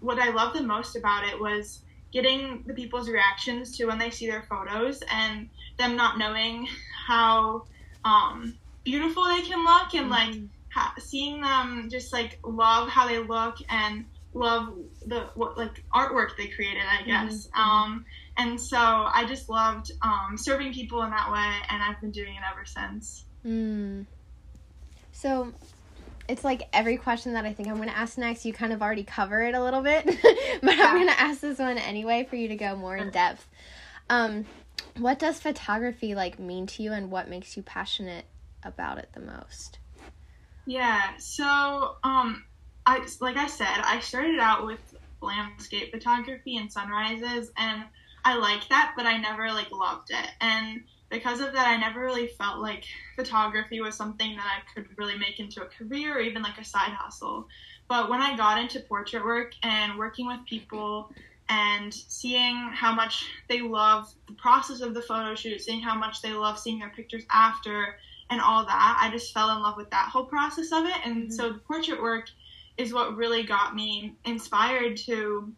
what 0.01 0.19
I 0.19 0.29
loved 0.29 0.57
the 0.57 0.63
most 0.63 0.95
about 0.95 1.25
it 1.25 1.39
was 1.39 1.81
getting 2.11 2.63
the 2.67 2.73
people's 2.73 3.09
reactions 3.09 3.77
to 3.77 3.85
when 3.85 3.97
they 3.97 4.09
see 4.09 4.27
their 4.27 4.45
photos 4.49 5.01
and 5.09 5.49
them 5.77 5.95
not 5.95 6.17
knowing 6.17 6.67
how 7.07 7.63
um, 8.03 8.57
beautiful 8.83 9.23
they 9.25 9.41
can 9.41 9.63
look 9.63 9.93
and 9.93 10.09
like 10.09 10.31
mm-hmm. 10.31 10.45
ha- 10.69 10.93
seeing 10.99 11.41
them 11.41 11.87
just 11.89 12.13
like 12.13 12.39
love 12.43 12.89
how 12.89 13.07
they 13.07 13.19
look 13.19 13.57
and 13.69 14.05
love 14.33 14.73
the 15.07 15.21
what 15.35 15.57
like 15.57 15.83
artwork 15.93 16.35
they 16.37 16.47
created 16.47 16.83
i 16.91 17.01
guess 17.03 17.47
mm-hmm. 17.47 17.59
um, 17.59 18.05
and 18.37 18.59
so 18.59 18.77
I 18.77 19.25
just 19.27 19.49
loved 19.49 19.91
um, 20.01 20.37
serving 20.37 20.73
people 20.73 21.01
in 21.03 21.11
that 21.11 21.31
way, 21.31 21.53
and 21.69 21.81
I've 21.81 21.99
been 22.01 22.11
doing 22.11 22.35
it 22.35 22.41
ever 22.49 22.65
since. 22.65 23.25
Mm. 23.45 24.05
So 25.11 25.53
it's 26.27 26.43
like 26.43 26.63
every 26.73 26.97
question 26.97 27.33
that 27.33 27.45
I 27.45 27.53
think 27.53 27.69
I'm 27.69 27.77
going 27.77 27.89
to 27.89 27.97
ask 27.97 28.17
next, 28.17 28.45
you 28.45 28.53
kind 28.53 28.73
of 28.73 28.81
already 28.81 29.03
cover 29.03 29.41
it 29.41 29.55
a 29.55 29.63
little 29.63 29.81
bit, 29.81 30.05
but 30.61 30.77
yeah. 30.77 30.85
I'm 30.85 30.95
going 30.95 31.07
to 31.07 31.19
ask 31.19 31.41
this 31.41 31.59
one 31.59 31.77
anyway 31.77 32.27
for 32.29 32.35
you 32.35 32.47
to 32.49 32.55
go 32.55 32.75
more 32.75 32.97
in 32.97 33.11
depth. 33.11 33.47
Um, 34.09 34.45
what 34.97 35.19
does 35.19 35.39
photography 35.39 36.15
like 36.15 36.39
mean 36.39 36.67
to 36.67 36.83
you, 36.83 36.91
and 36.91 37.11
what 37.11 37.29
makes 37.29 37.55
you 37.55 37.63
passionate 37.63 38.25
about 38.63 38.97
it 38.97 39.09
the 39.13 39.21
most? 39.21 39.79
Yeah, 40.65 41.15
so 41.17 41.97
um, 42.03 42.43
I 42.85 43.05
like 43.21 43.37
I 43.37 43.47
said, 43.47 43.81
I 43.83 43.99
started 43.99 44.39
out 44.39 44.65
with 44.65 44.79
landscape 45.21 45.91
photography 45.91 46.57
and 46.57 46.71
sunrises, 46.71 47.51
and 47.57 47.83
I 48.25 48.35
liked 48.35 48.69
that, 48.69 48.93
but 48.97 49.05
I 49.05 49.17
never 49.17 49.51
like 49.51 49.71
loved 49.71 50.09
it. 50.09 50.29
And 50.41 50.81
because 51.09 51.39
of 51.39 51.53
that, 51.53 51.67
I 51.67 51.77
never 51.77 52.01
really 52.01 52.27
felt 52.27 52.59
like 52.59 52.83
photography 53.15 53.79
was 53.79 53.95
something 53.95 54.35
that 54.35 54.45
I 54.45 54.73
could 54.73 54.87
really 54.97 55.17
make 55.17 55.39
into 55.39 55.61
a 55.61 55.67
career 55.67 56.17
or 56.17 56.19
even 56.19 56.41
like 56.41 56.57
a 56.57 56.65
side 56.65 56.91
hustle. 56.91 57.47
But 57.87 58.09
when 58.09 58.21
I 58.21 58.35
got 58.35 58.59
into 58.59 58.79
portrait 58.79 59.23
work 59.23 59.53
and 59.61 59.97
working 59.97 60.25
with 60.25 60.39
people 60.49 61.11
and 61.49 61.93
seeing 61.93 62.55
how 62.73 62.95
much 62.95 63.25
they 63.47 63.61
love 63.61 64.11
the 64.25 64.33
process 64.33 64.81
of 64.81 64.95
the 64.95 65.03
photo 65.03 65.35
shoot, 65.35 65.61
seeing 65.61 65.81
how 65.81 65.93
much 65.93 66.23
they 66.23 66.33
love 66.33 66.57
seeing 66.57 66.79
their 66.79 66.89
pictures 66.89 67.23
after 67.31 67.95
and 68.31 68.41
all 68.41 68.65
that, 68.65 68.99
I 68.99 69.11
just 69.11 69.35
fell 69.35 69.55
in 69.55 69.61
love 69.61 69.77
with 69.77 69.91
that 69.91 70.09
whole 70.09 70.25
process 70.25 70.71
of 70.71 70.85
it. 70.85 70.97
And 71.05 71.25
mm-hmm. 71.25 71.31
so 71.31 71.53
the 71.53 71.59
portrait 71.59 72.01
work 72.01 72.25
is 72.77 72.91
what 72.91 73.15
really 73.15 73.43
got 73.43 73.75
me 73.75 74.15
inspired 74.25 74.97
to 74.97 75.53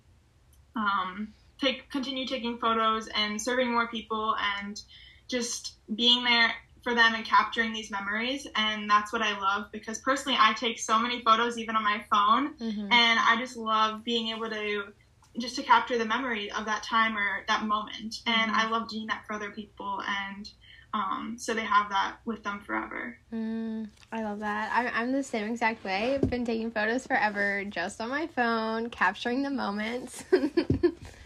um, 0.75 1.33
take 1.59 1.89
continue 1.89 2.25
taking 2.25 2.57
photos 2.57 3.07
and 3.15 3.41
serving 3.41 3.71
more 3.71 3.87
people 3.87 4.35
and 4.59 4.81
just 5.27 5.75
being 5.95 6.23
there 6.23 6.51
for 6.83 6.93
them 6.93 7.15
and 7.15 7.25
capturing 7.25 7.73
these 7.73 7.91
memories 7.91 8.47
and 8.55 8.89
that's 8.89 9.11
what 9.11 9.21
I 9.21 9.37
love 9.39 9.71
because 9.71 9.97
personally 9.99 10.37
I 10.39 10.53
take 10.53 10.79
so 10.79 10.97
many 10.97 11.21
photos 11.21 11.57
even 11.57 11.75
on 11.75 11.83
my 11.83 12.03
phone 12.09 12.53
mm-hmm. 12.55 12.91
and 12.91 13.19
I 13.19 13.35
just 13.39 13.57
love 13.57 14.03
being 14.05 14.29
able 14.29 14.49
to 14.49 14.93
just 15.39 15.55
to 15.55 15.63
capture 15.63 15.97
the 15.97 16.05
memory 16.05 16.51
of 16.51 16.65
that 16.65 16.83
time 16.83 17.17
or 17.17 17.43
that 17.47 17.63
moment. 17.65 18.21
And 18.25 18.51
Mm-hmm. 18.51 18.55
I 18.55 18.69
love 18.69 18.89
doing 18.89 19.07
that 19.07 19.23
for 19.25 19.33
other 19.33 19.51
people, 19.51 20.01
and 20.07 20.49
um, 20.97 21.35
so 21.37 21.53
they 21.53 21.63
have 21.63 21.89
that 21.89 22.17
with 22.25 22.43
them 22.43 22.59
forever. 22.59 23.17
Mm, 23.33 23.89
I 24.11 24.23
love 24.23 24.39
that. 24.39 24.71
I'm, 24.73 24.89
I'm 24.93 25.11
the 25.11 25.23
same 25.23 25.49
exact 25.51 25.83
way. 25.83 26.15
I've 26.15 26.29
been 26.29 26.45
taking 26.45 26.71
photos 26.71 27.05
forever 27.05 27.63
just 27.65 28.01
on 28.01 28.09
my 28.09 28.27
phone, 28.27 28.89
capturing 28.89 29.43
the 29.43 29.49
moments. 29.49 30.23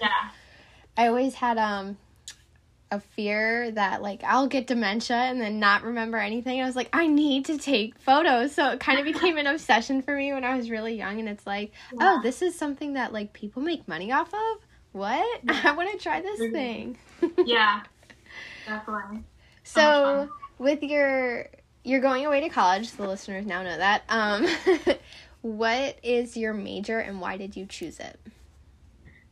Yeah. 0.02 0.32
I 0.98 1.08
always 1.08 1.36
had 1.36 1.60
um 1.60 1.96
a 2.90 3.00
fear 3.00 3.72
that 3.72 4.02
like 4.02 4.24
I'll 4.24 4.48
get 4.48 4.68
dementia 4.68 5.16
and 5.16 5.40
then 5.40 5.60
not 5.60 5.84
remember 5.84 6.18
anything. 6.18 6.60
I 6.60 6.66
was 6.66 6.76
like, 6.76 6.90
I 6.92 7.06
need 7.08 7.46
to 7.46 7.58
take 7.58 7.98
photos. 8.00 8.54
So 8.54 8.72
it 8.72 8.80
kind 8.80 9.00
of 9.00 9.06
became 9.06 9.38
an 9.38 9.46
obsession 9.48 10.02
for 10.02 10.16
me 10.16 10.34
when 10.34 10.44
I 10.44 10.58
was 10.58 10.70
really 10.70 10.96
young 10.98 11.20
and 11.20 11.30
it's 11.30 11.46
like, 11.48 11.72
Yeah. 11.94 12.16
oh, 12.18 12.22
this 12.24 12.42
is 12.42 12.56
something 12.58 12.94
that 12.94 13.14
like 13.14 13.32
people 13.32 13.62
make 13.62 13.88
money 13.88 14.12
off 14.12 14.34
of? 14.34 14.58
What? 14.92 15.42
I 15.48 15.72
want 15.74 15.92
to 15.92 15.98
try 16.00 16.22
this 16.22 16.40
thing. 16.52 16.98
Yeah. 17.46 17.84
Definitely. 18.66 19.24
So 19.64 20.30
with 20.58 20.84
your 20.84 21.48
you're 21.84 22.02
going 22.02 22.26
away 22.26 22.42
to 22.42 22.50
college, 22.50 22.92
the 22.92 23.08
listeners 23.08 23.46
now 23.46 23.64
know 23.64 23.78
that. 23.78 24.04
Um 24.10 24.48
what 25.42 25.98
is 26.04 26.38
your 26.38 26.54
major 26.54 27.00
and 27.00 27.20
why 27.20 27.38
did 27.38 27.56
you 27.56 27.66
choose 27.66 28.00
it? 28.00 28.20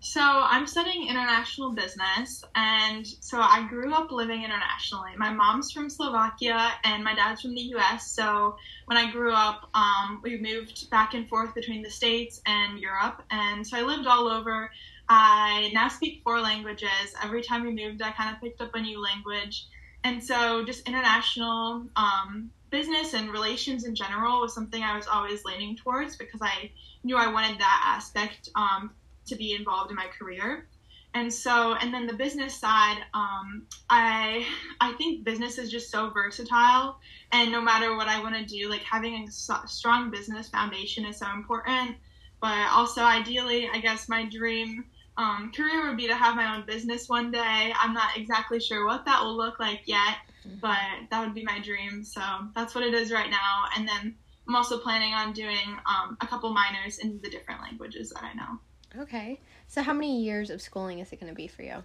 So 0.02 0.22
I'm 0.22 0.66
studying 0.66 1.10
international 1.10 1.74
business, 1.74 2.46
and 2.56 3.06
so 3.06 3.42
I 3.42 3.68
grew 3.68 3.94
up 3.94 4.12
living 4.12 4.44
internationally. 4.44 5.12
My 5.18 5.30
mom's 5.30 5.74
from 5.74 5.90
Slovakia, 5.90 6.72
and 6.86 7.04
my 7.04 7.14
dad's 7.14 7.42
from 7.42 7.54
the 7.54 7.62
U.S. 7.76 8.10
So 8.10 8.56
when 8.86 8.98
I 8.98 9.12
grew 9.12 9.34
up, 9.34 9.70
um, 9.74 10.22
we 10.24 10.38
moved 10.38 10.90
back 10.90 11.16
and 11.16 11.28
forth 11.28 11.54
between 11.54 11.82
the 11.82 11.90
states 11.90 12.42
and 12.46 12.80
Europe, 12.80 13.24
and 13.30 13.68
so 13.68 13.78
I 13.78 13.82
lived 13.82 14.08
all 14.08 14.30
over. 14.30 14.72
I 15.10 15.70
now 15.74 15.90
speak 15.90 16.22
four 16.24 16.40
languages. 16.40 17.14
Every 17.22 17.42
time 17.42 17.66
we 17.66 17.74
moved, 17.74 18.02
I 18.02 18.12
kind 18.12 18.34
of 18.34 18.42
picked 18.42 18.62
up 18.62 18.74
a 18.76 18.80
new 18.80 19.02
language, 19.04 19.68
and 20.04 20.24
so 20.24 20.64
just 20.66 20.88
international 20.88 21.86
um, 21.96 22.52
business 22.70 23.14
and 23.14 23.32
relations 23.32 23.86
in 23.86 23.96
general 23.96 24.42
was 24.42 24.54
something 24.54 24.82
I 24.82 24.96
was 24.96 25.08
always 25.08 25.44
leaning 25.44 25.76
towards 25.76 26.16
because 26.16 26.42
I 26.42 26.72
knew 27.04 27.18
I 27.18 27.32
wanted 27.32 27.60
that 27.60 27.84
aspect 27.86 28.50
um, 28.56 28.92
to 29.28 29.36
be 29.36 29.54
involved 29.54 29.90
in 29.90 29.96
my 29.96 30.08
career. 30.08 30.68
And 31.14 31.34
so, 31.34 31.74
and 31.74 31.92
then 31.92 32.06
the 32.06 32.14
business 32.14 32.54
side, 32.54 33.00
um, 33.16 33.66
I 33.90 34.46
I 34.80 34.94
think 34.94 35.24
business 35.24 35.58
is 35.58 35.72
just 35.72 35.90
so 35.90 36.12
versatile, 36.12 37.00
and 37.32 37.52
no 37.52 37.62
matter 37.62 37.98
what 37.98 38.08
I 38.08 38.22
want 38.22 38.36
to 38.36 38.46
do, 38.46 38.70
like 38.70 38.82
having 38.82 39.28
a 39.28 39.32
strong 39.32 40.12
business 40.12 40.50
foundation 40.50 41.06
is 41.06 41.18
so 41.18 41.26
important. 41.34 41.98
But 42.40 42.70
also, 42.72 43.02
ideally, 43.02 43.68
I 43.74 43.80
guess 43.80 44.08
my 44.08 44.24
dream 44.26 44.86
um, 45.20 45.52
career 45.52 45.86
would 45.86 45.98
be 45.98 46.08
to 46.08 46.16
have 46.16 46.38
my 46.38 46.56
own 46.56 46.66
business 46.66 47.10
one 47.10 47.30
day. 47.30 47.74
I'm 47.78 47.94
not 47.94 48.16
exactly 48.16 48.60
sure 48.60 48.86
what 48.86 49.04
that 49.06 49.22
will 49.22 49.36
look 49.36 49.60
like 49.60 49.82
yet, 49.86 50.16
but 50.62 50.80
that 51.12 51.20
would 51.20 51.34
be 51.34 51.44
my 51.44 51.60
dream. 51.60 52.06
So 52.06 52.22
that's 52.56 52.74
what 52.74 52.86
it 52.86 52.94
is 52.94 53.12
right 53.12 53.30
now. 53.30 53.66
And 53.76 53.86
then 53.86 54.16
I'm 54.48 54.56
also 54.56 54.78
planning 54.78 55.14
on 55.14 55.34
doing 55.34 55.78
um, 55.86 56.18
a 56.22 56.28
couple 56.28 56.50
minors 56.52 57.00
in 57.00 57.20
the 57.22 57.30
different 57.30 57.62
languages 57.62 58.12
that 58.12 58.24
I 58.24 58.34
know. 58.34 59.02
Okay. 59.04 59.42
So 59.68 59.82
how 59.84 59.94
many 59.94 60.24
years 60.24 60.50
of 60.50 60.62
schooling 60.62 61.00
is 61.00 61.12
it 61.12 61.20
going 61.20 61.32
to 61.32 61.36
be 61.36 61.48
for 61.48 61.64
you? 61.64 61.84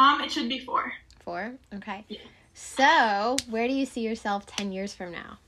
Um, 0.00 0.20
it 0.20 0.32
should 0.32 0.48
be 0.48 0.58
four. 0.58 0.92
Four? 1.24 1.52
Okay. 1.72 2.04
Yeah. 2.08 2.18
So, 2.52 3.36
where 3.48 3.68
do 3.68 3.74
you 3.74 3.86
see 3.86 4.00
yourself 4.00 4.44
10 4.46 4.72
years 4.72 4.92
from 4.92 5.12
now? 5.12 5.38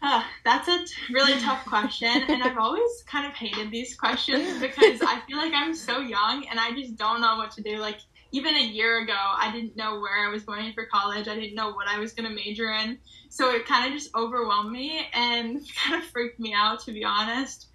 Huh, 0.00 0.22
that's 0.44 0.68
a 0.68 0.84
t- 0.84 1.12
really 1.12 1.40
tough 1.40 1.64
question, 1.64 2.22
and 2.28 2.42
I've 2.42 2.56
always 2.58 3.02
kind 3.06 3.26
of 3.26 3.32
hated 3.32 3.70
these 3.72 3.96
questions 3.96 4.60
because 4.60 5.00
I 5.02 5.20
feel 5.26 5.38
like 5.38 5.52
I'm 5.54 5.74
so 5.74 5.98
young 5.98 6.46
and 6.48 6.60
I 6.60 6.72
just 6.72 6.96
don't 6.96 7.20
know 7.20 7.36
what 7.36 7.50
to 7.52 7.62
do. 7.62 7.78
Like, 7.78 7.98
even 8.30 8.54
a 8.54 8.62
year 8.62 9.02
ago, 9.02 9.16
I 9.16 9.50
didn't 9.50 9.76
know 9.76 9.98
where 9.98 10.24
I 10.24 10.30
was 10.30 10.44
going 10.44 10.72
for 10.72 10.86
college, 10.86 11.26
I 11.26 11.34
didn't 11.34 11.56
know 11.56 11.72
what 11.72 11.88
I 11.88 11.98
was 11.98 12.12
going 12.12 12.28
to 12.28 12.34
major 12.34 12.70
in. 12.70 12.98
So 13.28 13.50
it 13.50 13.66
kind 13.66 13.92
of 13.92 13.98
just 13.98 14.14
overwhelmed 14.14 14.70
me 14.70 15.06
and 15.12 15.60
kind 15.84 16.00
of 16.00 16.08
freaked 16.10 16.38
me 16.38 16.54
out, 16.54 16.80
to 16.84 16.92
be 16.92 17.02
honest. 17.04 17.66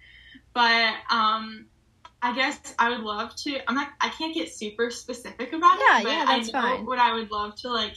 But, 0.54 0.94
um, 1.10 1.66
I 2.22 2.34
guess 2.34 2.74
I 2.78 2.88
would 2.88 3.00
love 3.00 3.36
to. 3.36 3.58
I'm 3.68 3.74
not. 3.74 3.88
I 4.00 4.08
can't 4.08 4.34
get 4.34 4.50
super 4.50 4.90
specific 4.90 5.52
about 5.52 5.78
Yeah, 5.78 6.00
it. 6.00 6.04
But 6.04 6.12
yeah, 6.12 6.24
I 6.26 6.38
that's 6.38 6.52
know 6.54 6.62
fine. 6.62 6.86
What 6.86 6.98
I 6.98 7.12
would 7.12 7.30
love 7.30 7.54
to 7.56 7.70
like 7.70 7.96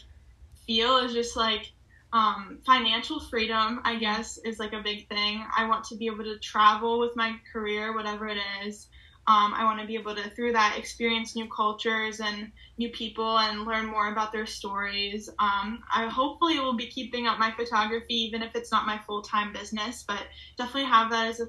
feel 0.66 0.98
is 0.98 1.14
just 1.14 1.38
like 1.38 1.72
um, 2.14 2.60
financial 2.66 3.20
freedom, 3.20 3.82
I 3.84 3.98
guess, 3.98 4.38
is 4.40 4.60
like 4.60 4.74
a 4.74 4.82
big 4.82 5.10
thing. 5.10 5.44
I 5.56 5.68
want 5.68 5.84
to 5.86 5.96
be 5.96 6.08
able 6.08 6.24
to 6.24 6.40
travel 6.40 7.00
with 7.00 7.16
my 7.16 7.36
career, 7.52 7.94
whatever 7.94 8.28
it 8.28 8.38
is. 8.66 8.88
Um, 9.28 9.54
I 9.54 9.66
want 9.66 9.82
to 9.82 9.86
be 9.86 9.96
able 9.96 10.16
to, 10.16 10.30
through 10.30 10.54
that, 10.54 10.78
experience 10.78 11.36
new 11.36 11.50
cultures 11.50 12.22
and 12.22 12.50
new 12.78 12.90
people 12.92 13.38
and 13.40 13.66
learn 13.66 13.86
more 13.86 14.10
about 14.10 14.32
their 14.32 14.46
stories. 14.46 15.28
Um, 15.38 15.84
I 15.94 16.08
hopefully 16.08 16.60
will 16.60 16.78
be 16.78 16.88
keeping 16.88 17.28
up 17.28 17.38
my 17.38 17.52
photography, 17.52 18.16
even 18.16 18.42
if 18.42 18.56
it's 18.56 18.72
not 18.72 18.86
my 18.86 19.02
full 19.06 19.22
time 19.22 19.52
business, 19.52 20.06
but 20.08 20.24
definitely 20.58 20.86
have 20.86 21.12
that 21.12 21.28
as 21.28 21.42
a 21.42 21.48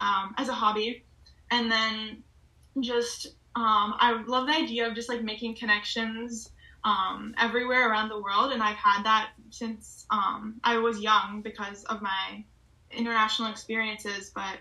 um, 0.00 0.34
as 0.38 0.48
a 0.48 0.54
hobby. 0.54 1.04
And 1.50 1.70
then 1.70 2.22
just 2.80 3.26
um, 3.56 3.94
I 3.98 4.22
love 4.28 4.46
the 4.46 4.54
idea 4.54 4.86
of 4.86 4.94
just 4.94 5.08
like 5.08 5.24
making 5.24 5.56
connections 5.56 6.52
um, 6.84 7.34
everywhere 7.36 7.90
around 7.90 8.10
the 8.10 8.20
world, 8.20 8.52
and 8.52 8.62
I've 8.62 8.76
had 8.76 9.02
that 9.02 9.30
since 9.50 10.06
um, 10.10 10.60
I 10.64 10.78
was 10.78 11.00
young 11.00 11.42
because 11.42 11.84
of 11.84 12.02
my 12.02 12.44
international 12.90 13.50
experiences. 13.50 14.30
But 14.34 14.58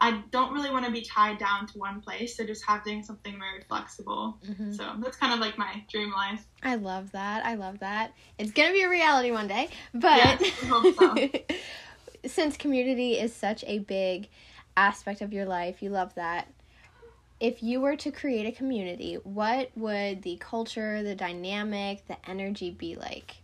I 0.00 0.22
don't 0.30 0.52
really 0.52 0.70
want 0.70 0.86
to 0.86 0.90
be 0.92 1.02
tied 1.02 1.38
down 1.38 1.66
to 1.68 1.78
one 1.78 2.00
place, 2.00 2.36
so 2.36 2.44
just 2.44 2.64
having 2.66 3.02
something 3.02 3.38
very 3.38 3.62
flexible. 3.68 4.38
Mhm. 4.44 4.74
So 4.74 4.94
that's 4.98 5.16
kind 5.16 5.34
of 5.34 5.40
like 5.40 5.58
my 5.58 5.84
dream 5.90 6.10
life. 6.10 6.44
I 6.62 6.76
love 6.76 7.12
that. 7.12 7.44
I 7.44 7.54
love 7.54 7.80
that. 7.80 8.12
It's 8.38 8.50
going 8.52 8.68
to 8.68 8.72
be 8.72 8.82
a 8.82 8.88
reality 8.88 9.30
one 9.30 9.48
day, 9.48 9.68
but 9.94 10.16
Yeah, 10.16 10.38
so. 10.98 11.16
since 12.26 12.56
community 12.56 13.14
is 13.18 13.34
such 13.34 13.64
a 13.66 13.78
big 13.80 14.28
aspect 14.76 15.20
of 15.20 15.32
your 15.32 15.44
life, 15.44 15.82
you 15.82 15.90
love 15.90 16.14
that. 16.14 16.52
If 17.38 17.62
you 17.62 17.80
were 17.80 17.96
to 17.96 18.10
create 18.10 18.46
a 18.46 18.52
community, 18.52 19.14
what 19.24 19.70
would 19.74 20.22
the 20.22 20.36
culture, 20.36 21.02
the 21.02 21.14
dynamic, 21.14 22.06
the 22.06 22.16
energy 22.28 22.70
be 22.70 22.96
like? 22.96 23.36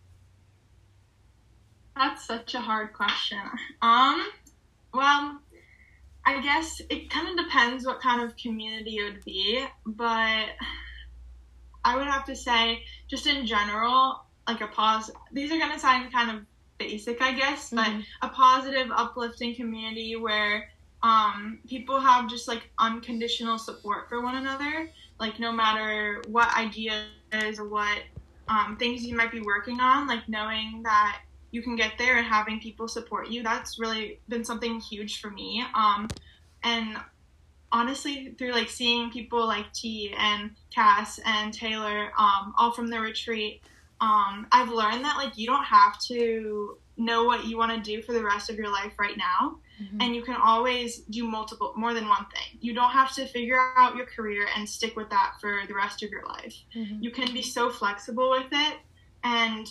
That's 1.97 2.27
such 2.27 2.55
a 2.55 2.61
hard 2.61 2.93
question. 2.93 3.41
Um, 3.83 4.29
well, 4.95 5.41
I 6.27 6.41
guess 6.43 6.81
it 6.91 7.11
kind 7.11 7.29
of 7.29 7.45
depends 7.47 7.87
what 7.87 8.01
kind 8.01 8.23
of 8.23 8.37
community 8.37 8.99
it 8.99 9.05
would 9.15 9.25
be, 9.25 9.65
but 9.87 10.49
I 11.85 11.97
would 11.97 12.07
have 12.07 12.25
to 12.27 12.37
say, 12.37 12.85
just 13.09 13.27
in 13.27 13.47
general, 13.47 14.21
like 14.49 14.61
a 14.61 14.69
pause. 14.69 15.11
These 15.33 15.53
are 15.53 15.59
gonna 15.59 15.79
sound 15.79 16.13
kind 16.13 16.31
of 16.37 16.47
basic, 16.79 17.23
I 17.23 17.33
guess, 17.33 17.71
but 17.71 17.87
Mhm. 17.87 18.07
a 18.23 18.29
positive, 18.29 18.91
uplifting 18.91 19.55
community 19.55 20.17
where 20.17 20.71
um, 21.03 21.61
people 21.69 22.01
have 22.01 22.29
just 22.29 22.49
like 22.49 22.73
unconditional 22.79 23.59
support 23.59 24.09
for 24.09 24.23
one 24.23 24.37
another. 24.37 24.93
Like 25.21 25.39
no 25.39 25.53
matter 25.53 26.25
what 26.29 26.55
ideas 26.57 27.59
or 27.59 27.69
what 27.69 28.03
um, 28.49 28.77
things 28.79 29.05
you 29.05 29.17
might 29.17 29.33
be 29.33 29.41
working 29.41 29.81
on, 29.81 30.07
like 30.09 30.29
knowing 30.29 30.83
that 30.85 31.21
you 31.57 31.63
can 31.63 31.75
get 31.75 31.93
there 31.97 32.19
and 32.19 32.27
having 32.27 32.61
people 32.61 32.87
support 32.87 33.29
you. 33.29 33.43
That's 33.43 33.79
really 33.79 34.21
been 34.29 34.45
something 34.45 34.79
huge 34.79 35.23
for 35.23 35.31
me. 35.31 35.65
Um, 35.75 36.07
and 36.63 36.99
honestly, 37.73 38.35
through 38.37 38.53
like 38.53 38.69
seeing 38.69 39.11
people 39.11 39.47
like 39.47 39.73
T 39.73 40.15
and 40.19 40.51
Cass 40.73 41.19
and 41.25 41.55
Taylor, 41.55 42.13
um, 42.19 42.53
all 42.59 42.73
from 42.73 42.89
the 42.89 43.01
retreat, 43.01 43.63
um, 44.03 44.47
I've 44.53 44.69
learned 44.69 45.03
that 45.07 45.17
like 45.17 45.39
you 45.39 45.47
don't 45.47 45.65
have 45.65 45.99
to 46.09 46.77
know 46.99 47.25
what 47.25 47.47
you 47.47 47.57
want 47.57 47.73
to 47.73 47.91
do 47.91 48.03
for 48.03 48.13
the 48.13 48.23
rest 48.23 48.51
of 48.51 48.57
your 48.57 48.71
life 48.71 48.93
right 48.99 49.17
now 49.19 49.59
Mhm. 49.79 50.03
and 50.03 50.17
you 50.17 50.23
can 50.23 50.37
always 50.37 51.01
do 51.11 51.29
multiple 51.29 51.75
more 51.77 51.93
than 51.93 52.09
one 52.09 52.25
thing 52.35 52.59
you 52.63 52.73
don't 52.73 52.93
have 52.93 53.15
to 53.17 53.27
figure 53.27 53.61
out 53.77 53.97
your 53.97 54.07
career 54.07 54.49
and 54.57 54.67
stick 54.67 54.97
with 54.97 55.11
that 55.11 55.35
for 55.39 55.61
the 55.69 55.75
rest 55.75 56.03
of 56.03 56.09
your 56.11 56.25
life 56.25 56.57
Mhm. 56.75 57.03
you 57.03 57.11
can 57.11 57.31
be 57.35 57.43
so 57.43 57.69
flexible 57.69 58.31
with 58.31 58.51
it 58.51 58.79
and 59.23 59.71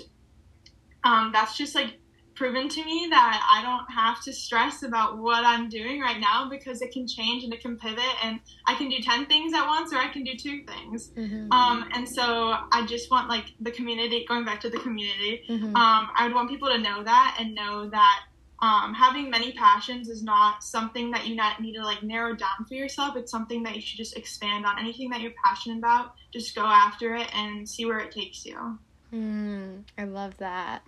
um, 1.05 1.31
that's 1.31 1.55
just 1.57 1.74
like 1.75 2.00
proven 2.35 2.67
to 2.67 2.83
me 2.83 3.07
that 3.09 3.47
i 3.50 3.62
don't 3.62 3.89
have 3.89 4.21
to 4.21 4.33
stress 4.33 4.83
about 4.83 5.17
what 5.17 5.45
i'm 5.45 5.69
doing 5.69 6.01
right 6.01 6.19
now 6.19 6.50
because 6.50 6.81
it 6.81 6.91
can 6.91 7.07
change 7.07 7.45
and 7.45 7.53
it 7.53 7.62
can 7.62 7.77
pivot 7.77 8.03
and 8.24 8.41
i 8.67 8.75
can 8.75 8.89
do 8.89 8.97
10 9.01 9.25
things 9.27 9.53
at 9.53 9.65
once 9.67 9.93
or 9.93 9.97
i 9.97 10.09
can 10.09 10.24
do 10.25 10.35
two 10.35 10.63
things 10.65 11.12
Mhm. 11.15 11.53
um, 11.53 11.85
and 11.93 12.05
so 12.09 12.57
i 12.74 12.85
just 12.85 13.09
want 13.09 13.29
like 13.29 13.45
the 13.62 13.71
community 13.71 14.25
going 14.27 14.43
back 14.43 14.59
to 14.62 14.69
the 14.69 14.79
community 14.79 15.43
Mhm. 15.50 15.75
um, 15.77 16.09
I 16.17 16.25
would 16.25 16.33
want 16.35 16.50
people 16.50 16.67
to 16.69 16.77
know 16.77 17.03
that 17.03 17.38
and 17.39 17.55
know 17.55 17.89
that 17.89 18.19
um, 18.59 18.93
having 18.93 19.29
many 19.29 19.51
passions 19.51 20.07
is 20.09 20.24
not 20.24 20.63
something 20.63 21.12
that 21.12 21.27
you 21.27 21.35
not 21.35 21.62
need 21.62 21.74
to 21.75 21.83
like 21.83 22.01
narrow 22.03 22.33
down 22.33 22.65
for 22.67 22.74
yourself. 22.74 23.17
It's 23.17 23.29
something 23.29 23.63
that 23.63 23.75
you 23.75 23.81
should 23.81 23.97
just 23.97 24.15
expand 24.17 24.65
on. 24.65 24.79
Anything 24.79 25.09
that 25.09 25.19
you're 25.19 25.33
passionate 25.43 25.77
about, 25.79 26.13
just 26.33 26.55
go 26.55 26.65
after 26.65 27.15
it 27.15 27.27
and 27.35 27.67
see 27.67 27.85
where 27.85 28.00
it 28.00 28.12
takes 28.13 28.45
you. 28.45 28.79
Mm, 29.13 29.83
I 29.97 30.03
love 30.03 30.38
that. 30.38 30.81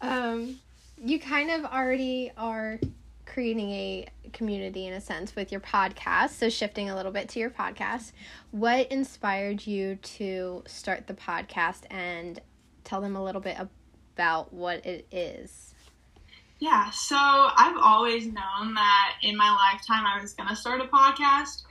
Um, 0.00 0.58
you 1.02 1.18
kind 1.18 1.50
of 1.50 1.64
already 1.64 2.30
are 2.36 2.78
creating 3.26 3.70
a 3.70 4.06
community 4.32 4.86
in 4.86 4.94
a 4.94 5.00
sense 5.00 5.36
with 5.36 5.52
your 5.52 5.60
podcast. 5.60 6.30
So, 6.30 6.48
shifting 6.48 6.90
a 6.90 6.96
little 6.96 7.12
bit 7.12 7.28
to 7.30 7.40
your 7.40 7.50
podcast, 7.50 8.12
what 8.50 8.90
inspired 8.90 9.66
you 9.66 9.96
to 9.96 10.62
start 10.66 11.06
the 11.06 11.14
podcast 11.14 11.82
and 11.90 12.40
tell 12.84 13.00
them 13.00 13.16
a 13.16 13.22
little 13.22 13.40
bit 13.40 13.56
about 14.14 14.52
what 14.52 14.84
it 14.84 15.06
is? 15.10 15.74
Yeah, 16.58 16.90
so 16.90 17.16
I've 17.16 17.78
always 17.78 18.26
known 18.26 18.74
that 18.74 19.16
in 19.22 19.34
my 19.34 19.50
lifetime 19.50 20.04
I 20.06 20.20
was 20.20 20.34
going 20.34 20.48
to 20.48 20.56
start 20.56 20.82
a 20.82 20.84
podcast, 20.84 21.62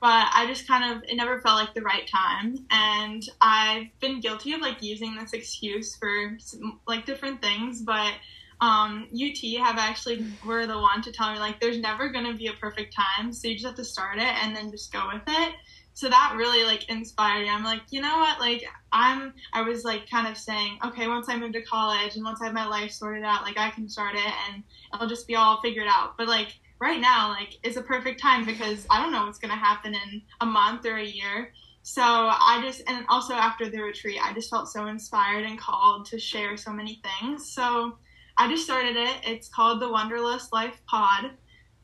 but 0.00 0.28
I 0.32 0.46
just 0.46 0.66
kind 0.66 0.96
of, 0.96 1.02
it 1.08 1.16
never 1.16 1.40
felt 1.40 1.56
like 1.56 1.74
the 1.74 1.82
right 1.82 2.08
time. 2.08 2.66
And 2.70 3.22
I've 3.40 3.86
been 4.00 4.20
guilty 4.20 4.52
of 4.54 4.60
like 4.60 4.82
using 4.82 5.14
this 5.16 5.32
excuse 5.32 5.96
for 5.96 6.38
like 6.86 7.04
different 7.04 7.42
things, 7.42 7.82
but 7.82 8.12
um, 8.60 9.08
UT 9.14 9.38
have 9.62 9.78
actually 9.78 10.24
were 10.44 10.66
the 10.66 10.78
one 10.78 11.02
to 11.02 11.12
tell 11.12 11.32
me 11.32 11.38
like 11.38 11.60
there's 11.60 11.78
never 11.78 12.10
gonna 12.10 12.34
be 12.34 12.48
a 12.48 12.52
perfect 12.52 12.94
time, 12.94 13.32
so 13.32 13.48
you 13.48 13.54
just 13.54 13.66
have 13.66 13.76
to 13.76 13.84
start 13.84 14.18
it 14.18 14.22
and 14.22 14.54
then 14.54 14.70
just 14.70 14.92
go 14.92 15.08
with 15.12 15.22
it. 15.26 15.54
So 15.94 16.08
that 16.08 16.34
really 16.36 16.64
like 16.64 16.88
inspired 16.88 17.42
me. 17.42 17.50
I'm 17.50 17.64
like, 17.64 17.82
you 17.90 18.00
know 18.00 18.18
what? 18.18 18.38
Like 18.38 18.64
I'm 18.92 19.32
I 19.52 19.62
was 19.62 19.84
like 19.84 20.08
kind 20.10 20.26
of 20.26 20.36
saying, 20.36 20.78
okay, 20.84 21.08
once 21.08 21.28
I 21.28 21.36
move 21.36 21.52
to 21.52 21.62
college 21.62 22.16
and 22.16 22.24
once 22.24 22.40
I 22.40 22.46
have 22.46 22.54
my 22.54 22.66
life 22.66 22.92
sorted 22.92 23.24
out, 23.24 23.42
like 23.42 23.58
I 23.58 23.70
can 23.70 23.88
start 23.88 24.14
it 24.14 24.32
and 24.48 24.62
it'll 24.94 25.08
just 25.08 25.26
be 25.26 25.36
all 25.36 25.60
figured 25.62 25.88
out. 25.90 26.16
But 26.18 26.28
like 26.28 26.54
right 26.80 27.00
now, 27.00 27.28
like 27.28 27.58
is 27.62 27.76
a 27.76 27.82
perfect 27.82 28.20
time 28.20 28.44
because 28.44 28.86
I 28.90 29.02
don't 29.02 29.12
know 29.12 29.26
what's 29.26 29.38
gonna 29.38 29.54
happen 29.54 29.94
in 29.94 30.22
a 30.40 30.46
month 30.46 30.86
or 30.86 30.96
a 30.96 31.04
year. 31.04 31.52
So 31.82 32.02
I 32.02 32.60
just 32.62 32.82
and 32.88 33.04
also 33.08 33.34
after 33.34 33.68
the 33.68 33.80
retreat, 33.80 34.18
I 34.22 34.32
just 34.32 34.50
felt 34.50 34.68
so 34.68 34.86
inspired 34.86 35.44
and 35.44 35.58
called 35.58 36.06
to 36.06 36.18
share 36.18 36.56
so 36.56 36.72
many 36.72 37.00
things. 37.20 37.52
So 37.52 37.96
I 38.36 38.48
just 38.48 38.64
started 38.64 38.96
it. 38.96 39.16
It's 39.24 39.48
called 39.48 39.80
the 39.80 39.90
Wanderlust 39.90 40.52
Life 40.52 40.80
Pod 40.86 41.30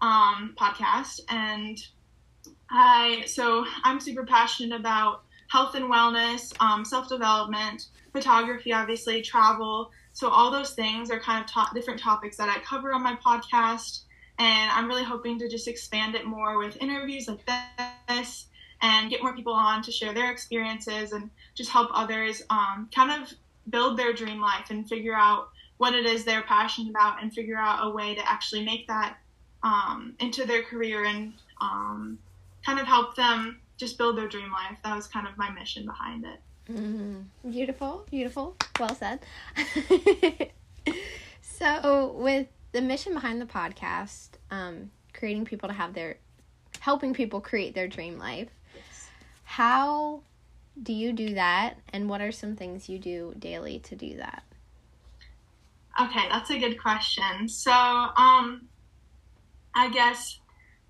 um, 0.01 0.55
podcast, 0.59 1.21
and 1.29 1.79
I 2.71 3.25
so 3.27 3.65
I'm 3.85 4.01
super 4.01 4.25
passionate 4.25 4.79
about 4.79 5.23
health 5.49 5.75
and 5.75 5.91
wellness, 5.91 6.53
um, 6.61 6.85
self 6.85 7.09
development, 7.09 7.89
photography, 8.13 8.73
obviously 8.73 9.23
travel. 9.23 9.91
So 10.13 10.29
all 10.29 10.51
those 10.51 10.73
things 10.73 11.11
are 11.11 11.21
kind 11.21 11.45
of 11.45 11.51
to- 11.53 11.75
different 11.75 12.01
topics 12.01 12.37
that 12.39 12.49
I 12.49 12.59
cover 12.61 12.93
on 12.93 13.03
my 13.03 13.17
podcast, 13.17 14.05
and 14.39 14.71
I'm 14.71 14.89
really 14.89 15.05
hoping 15.05 15.39
to 15.39 15.49
just 15.49 15.69
expand 15.69 16.15
it 16.15 16.27
more 16.27 16.59
with 16.59 16.77
interviews 16.83 17.29
like 17.29 17.41
this 18.09 18.47
and 18.83 19.11
get 19.11 19.23
more 19.23 19.35
people 19.35 19.55
on 19.55 19.83
to 19.83 19.93
share 19.93 20.13
their 20.13 20.31
experiences 20.31 21.13
and 21.13 21.31
just 21.55 21.71
help 21.71 21.91
others 21.95 22.43
um, 22.51 22.89
kind 22.95 23.23
of 23.23 23.33
build 23.71 23.99
their 23.99 24.13
dream 24.13 24.41
life 24.41 24.71
and 24.71 24.89
figure 24.89 25.15
out 25.15 25.49
what 25.79 25.95
it 25.95 26.07
is 26.07 26.25
they're 26.25 26.43
passionate 26.43 26.91
about 26.91 27.23
and 27.23 27.33
figure 27.33 27.57
out 27.57 27.87
a 27.87 27.91
way 27.91 28.15
to 28.15 28.31
actually 28.31 28.65
make 28.65 28.87
that 28.87 29.17
um, 29.63 30.15
into 30.21 30.47
their 30.47 30.63
career 30.63 31.05
and 31.05 31.33
um, 31.61 32.19
kind 32.65 32.79
of 32.79 32.87
help 32.87 33.17
them 33.17 33.61
just 33.77 33.99
build 33.99 34.17
their 34.17 34.29
dream 34.29 34.51
life. 34.53 34.79
That 34.85 34.95
was 34.95 35.07
kind 35.07 35.27
of 35.27 35.37
my 35.37 35.51
mission 35.51 35.85
behind 35.85 36.25
it. 36.25 36.41
Mm-hmm. 36.71 37.51
Beautiful, 37.51 38.07
beautiful. 38.11 38.57
Well 38.79 38.95
said. 38.95 39.21
so, 41.43 42.13
with 42.17 42.49
the 42.77 42.83
mission 42.83 43.15
behind 43.15 43.41
the 43.41 43.47
podcast, 43.47 44.29
um, 44.51 44.91
creating 45.15 45.47
people 45.47 45.67
to 45.67 45.75
have 45.75 45.95
their, 45.95 46.19
helping 46.79 47.15
people 47.15 47.41
create 47.41 47.75
their 47.75 47.89
dream 47.89 48.19
life, 48.19 48.51
yes. 48.75 49.09
how 49.45 50.21
do 50.83 50.93
you 50.93 51.15
do 51.15 51.33
that? 51.37 51.79
And 51.95 52.07
what 52.07 52.21
are 52.21 52.31
some 52.31 52.55
things 52.55 52.87
you 52.87 52.99
do 52.99 53.35
daily 53.39 53.79
to 53.79 53.97
do 53.97 54.19
that? 54.19 54.43
Okay, 55.99 56.29
that's 56.29 56.51
a 56.51 56.59
good 56.59 56.79
question. 56.79 57.49
So, 57.49 57.73
um, 57.73 58.69
I 59.75 59.89
guess 59.91 60.39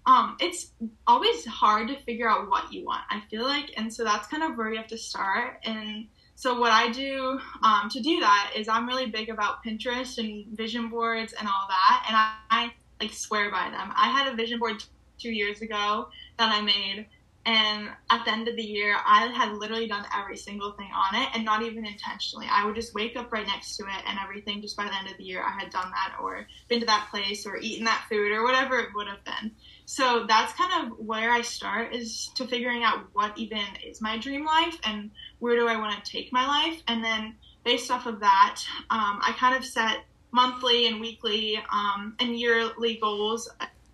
um, 0.07 0.37
it's 0.41 0.73
always 1.07 1.47
hard 1.47 1.87
to 1.87 1.97
figure 2.01 2.29
out 2.29 2.51
what 2.51 2.73
you 2.73 2.85
want. 2.85 3.03
I 3.11 3.23
feel 3.31 3.45
like, 3.45 3.71
and 3.77 3.95
so 3.95 4.03
that's 4.03 4.27
kind 4.27 4.43
of 4.43 4.57
where 4.57 4.73
you 4.73 4.79
have 4.79 4.89
to 4.89 4.99
start. 4.99 5.61
And 5.65 6.09
so, 6.37 6.61
what 6.61 6.71
I 6.71 6.91
do 6.91 7.41
um, 7.63 7.89
to 7.91 8.01
do 8.01 8.21
that 8.21 8.53
is 8.55 8.69
I'm 8.69 8.87
really 8.87 9.07
big 9.07 9.29
about 9.29 9.65
Pinterest 9.65 10.19
and 10.19 10.47
vision 10.57 10.89
boards 10.89 11.33
and 11.33 11.49
all 11.49 11.67
that, 11.69 12.05
and 12.07 12.17
I, 12.17 12.37
I 12.51 12.73
like 13.01 13.13
swear 13.13 13.51
by 13.51 13.71
them. 13.71 13.93
I 13.97 14.11
had 14.11 14.33
a 14.33 14.37
vision 14.37 14.59
board 14.59 14.85
two 15.19 15.31
years 15.31 15.63
ago 15.63 16.09
that 16.39 16.53
I 16.53 16.61
made 16.61 17.07
and 17.47 17.91
at 18.11 18.25
the 18.25 18.33
end 18.33 18.49
of 18.49 18.57
the 18.57 18.63
year, 18.63 18.97
I 19.07 19.29
had 19.29 19.53
literally 19.53 19.87
done 19.87 20.05
every 20.13 20.37
single 20.37 20.73
thing 20.73 20.91
on 20.93 21.15
it 21.15 21.29
and 21.33 21.45
not 21.45 21.63
even 21.63 21.87
intentionally. 21.87 22.49
I 22.51 22.67
would 22.67 22.75
just 22.75 22.93
wake 22.93 23.17
up 23.17 23.33
right 23.33 23.47
next 23.47 23.77
to 23.77 23.85
it 23.85 24.03
and 24.05 24.19
everything 24.21 24.61
just 24.61 24.77
by 24.77 24.87
the 24.87 24.97
end 24.97 25.09
of 25.09 25.17
the 25.17 25.23
year 25.23 25.45
I 25.45 25.53
had 25.53 25.71
done 25.71 25.89
that 25.93 26.17
or 26.21 26.45
been 26.69 26.81
to 26.81 26.87
that 26.87 27.07
place 27.09 27.47
or 27.47 27.57
eaten 27.57 27.85
that 27.85 28.05
food 28.11 28.33
or 28.33 28.43
whatever 28.43 28.81
it 28.81 28.89
would 28.97 29.07
have 29.07 29.25
been. 29.25 29.53
So 29.87 30.27
that's 30.27 30.53
kind 30.53 30.85
of 30.85 30.99
where 30.99 31.31
I 31.31 31.43
start 31.43 31.95
is 31.95 32.31
to 32.35 32.47
figuring 32.47 32.83
out 32.83 33.05
what 33.13 33.39
even 33.39 33.63
is 33.87 34.01
my 34.01 34.19
dream 34.19 34.45
life 34.45 34.77
and 34.85 35.13
where 35.39 35.55
do 35.55 35.69
I 35.69 35.77
want 35.77 36.05
to 36.05 36.11
take 36.11 36.33
my 36.33 36.45
life. 36.45 36.83
And 36.89 37.05
then 37.05 37.37
based 37.65 37.91
off 37.91 38.07
of 38.07 38.19
that, 38.21 38.63
um, 38.91 39.21
I 39.23 39.33
kind 39.39 39.57
of 39.57 39.65
set 39.65 39.99
monthly 40.33 40.89
and 40.89 41.01
weekly 41.01 41.63
um, 41.73 42.17
and 42.19 42.39
yearly 42.39 42.99
goals 43.01 43.49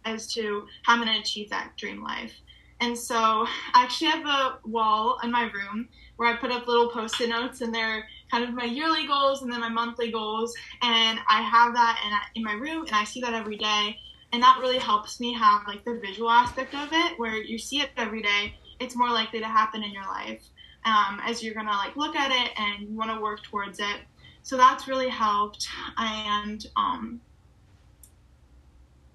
as 0.06 0.32
to 0.32 0.66
how 0.82 0.94
I'm 0.94 1.02
going 1.02 1.12
to 1.14 1.20
achieve 1.20 1.50
that 1.50 1.76
dream 1.76 2.02
life. 2.02 2.32
And 2.80 2.98
so 2.98 3.14
I 3.14 3.84
actually 3.84 4.10
have 4.10 4.26
a 4.26 4.58
wall 4.66 5.18
in 5.22 5.30
my 5.30 5.50
room 5.52 5.88
where 6.16 6.32
I 6.32 6.36
put 6.36 6.50
up 6.50 6.66
little 6.66 6.88
post-it 6.88 7.28
notes 7.28 7.60
and 7.60 7.72
they're 7.72 8.08
kind 8.30 8.44
of 8.44 8.54
my 8.54 8.64
yearly 8.64 9.06
goals 9.06 9.42
and 9.42 9.52
then 9.52 9.60
my 9.60 9.68
monthly 9.68 10.10
goals. 10.10 10.54
And 10.80 11.20
I 11.28 11.42
have 11.42 11.74
that 11.74 12.00
in, 12.34 12.40
in 12.40 12.44
my 12.44 12.54
room 12.54 12.86
and 12.86 12.96
I 12.96 13.04
see 13.04 13.20
that 13.20 13.34
every 13.34 13.56
day. 13.56 13.98
And 14.32 14.42
that 14.42 14.58
really 14.60 14.78
helps 14.78 15.20
me 15.20 15.34
have 15.34 15.62
like 15.66 15.84
the 15.84 16.00
visual 16.04 16.30
aspect 16.30 16.74
of 16.74 16.88
it 16.92 17.18
where 17.18 17.36
you 17.36 17.58
see 17.58 17.80
it 17.80 17.90
every 17.96 18.22
day. 18.22 18.54
It's 18.80 18.96
more 18.96 19.10
likely 19.10 19.40
to 19.40 19.46
happen 19.46 19.82
in 19.82 19.92
your 19.92 20.04
life 20.04 20.42
um, 20.84 21.20
as 21.24 21.42
you're 21.42 21.54
to 21.54 21.62
like 21.62 21.96
look 21.96 22.16
at 22.16 22.30
it 22.30 22.52
and 22.58 22.88
you 22.88 22.96
want 22.96 23.10
to 23.10 23.20
work 23.20 23.42
towards 23.42 23.78
it. 23.78 24.00
So 24.42 24.56
that's 24.56 24.88
really 24.88 25.08
helped. 25.08 25.68
And 25.98 26.66
um, 26.76 27.20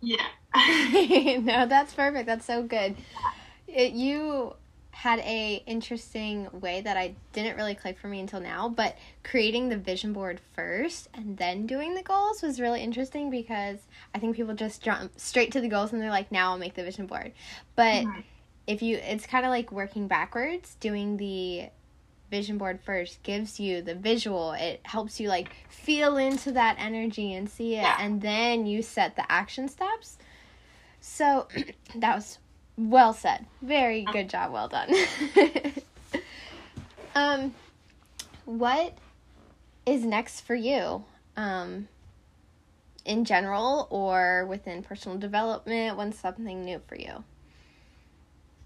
yeah. 0.01 0.25
no, 0.55 1.65
that's 1.65 1.93
perfect. 1.93 2.25
That's 2.25 2.45
so 2.45 2.63
good. 2.63 2.95
It, 3.67 3.93
you 3.93 4.53
had 4.97 5.19
a 5.19 5.61
interesting 5.67 6.47
way 6.51 6.81
that 6.81 6.97
I 6.97 7.13
didn't 7.31 7.55
really 7.55 7.75
click 7.75 7.99
for 7.99 8.07
me 8.07 8.19
until 8.19 8.39
now, 8.39 8.67
but 8.67 8.97
creating 9.23 9.69
the 9.69 9.77
vision 9.77 10.11
board 10.11 10.41
first 10.55 11.07
and 11.13 11.37
then 11.37 11.67
doing 11.67 11.93
the 11.93 12.01
goals 12.01 12.41
was 12.41 12.59
really 12.59 12.81
interesting 12.81 13.29
because 13.29 13.77
I 14.15 14.17
think 14.17 14.35
people 14.35 14.55
just 14.55 14.81
jump 14.81 15.11
straight 15.19 15.51
to 15.51 15.61
the 15.61 15.67
goals 15.67 15.93
and 15.93 16.01
they're 16.01 16.09
like, 16.09 16.31
now 16.31 16.49
I'll 16.49 16.57
make 16.57 16.73
the 16.73 16.83
vision 16.83 17.05
board. 17.05 17.33
But 17.75 18.05
mm-hmm. 18.05 18.21
if 18.65 18.81
you, 18.81 18.97
it's 18.97 19.27
kind 19.27 19.45
of 19.45 19.51
like 19.51 19.71
working 19.71 20.07
backwards, 20.07 20.75
doing 20.79 21.17
the 21.17 21.69
vision 22.31 22.57
board 22.57 22.79
first 22.83 23.21
gives 23.21 23.59
you 23.59 23.83
the 23.83 23.93
visual. 23.93 24.53
It 24.53 24.81
helps 24.81 25.19
you 25.19 25.29
like 25.29 25.51
feel 25.69 26.17
into 26.17 26.53
that 26.53 26.75
energy 26.79 27.35
and 27.35 27.47
see 27.47 27.75
it, 27.75 27.83
yeah. 27.83 27.97
and 27.99 28.19
then 28.19 28.65
you 28.65 28.81
set 28.81 29.15
the 29.15 29.31
action 29.31 29.69
steps. 29.69 30.17
So 31.01 31.47
that 31.95 32.15
was 32.15 32.39
well 32.77 33.13
said. 33.13 33.45
Very 33.61 34.05
good 34.11 34.29
job. 34.29 34.51
Well 34.51 34.67
done. 34.67 34.93
um, 37.15 37.53
what 38.45 38.97
is 39.85 40.05
next 40.05 40.41
for 40.41 40.55
you? 40.55 41.03
Um, 41.35 41.87
in 43.07 43.25
general 43.25 43.87
or 43.89 44.45
within 44.45 44.83
personal 44.83 45.17
development? 45.17 45.97
When's 45.97 46.19
something 46.19 46.63
new 46.63 46.79
for 46.87 46.95
you? 46.95 47.23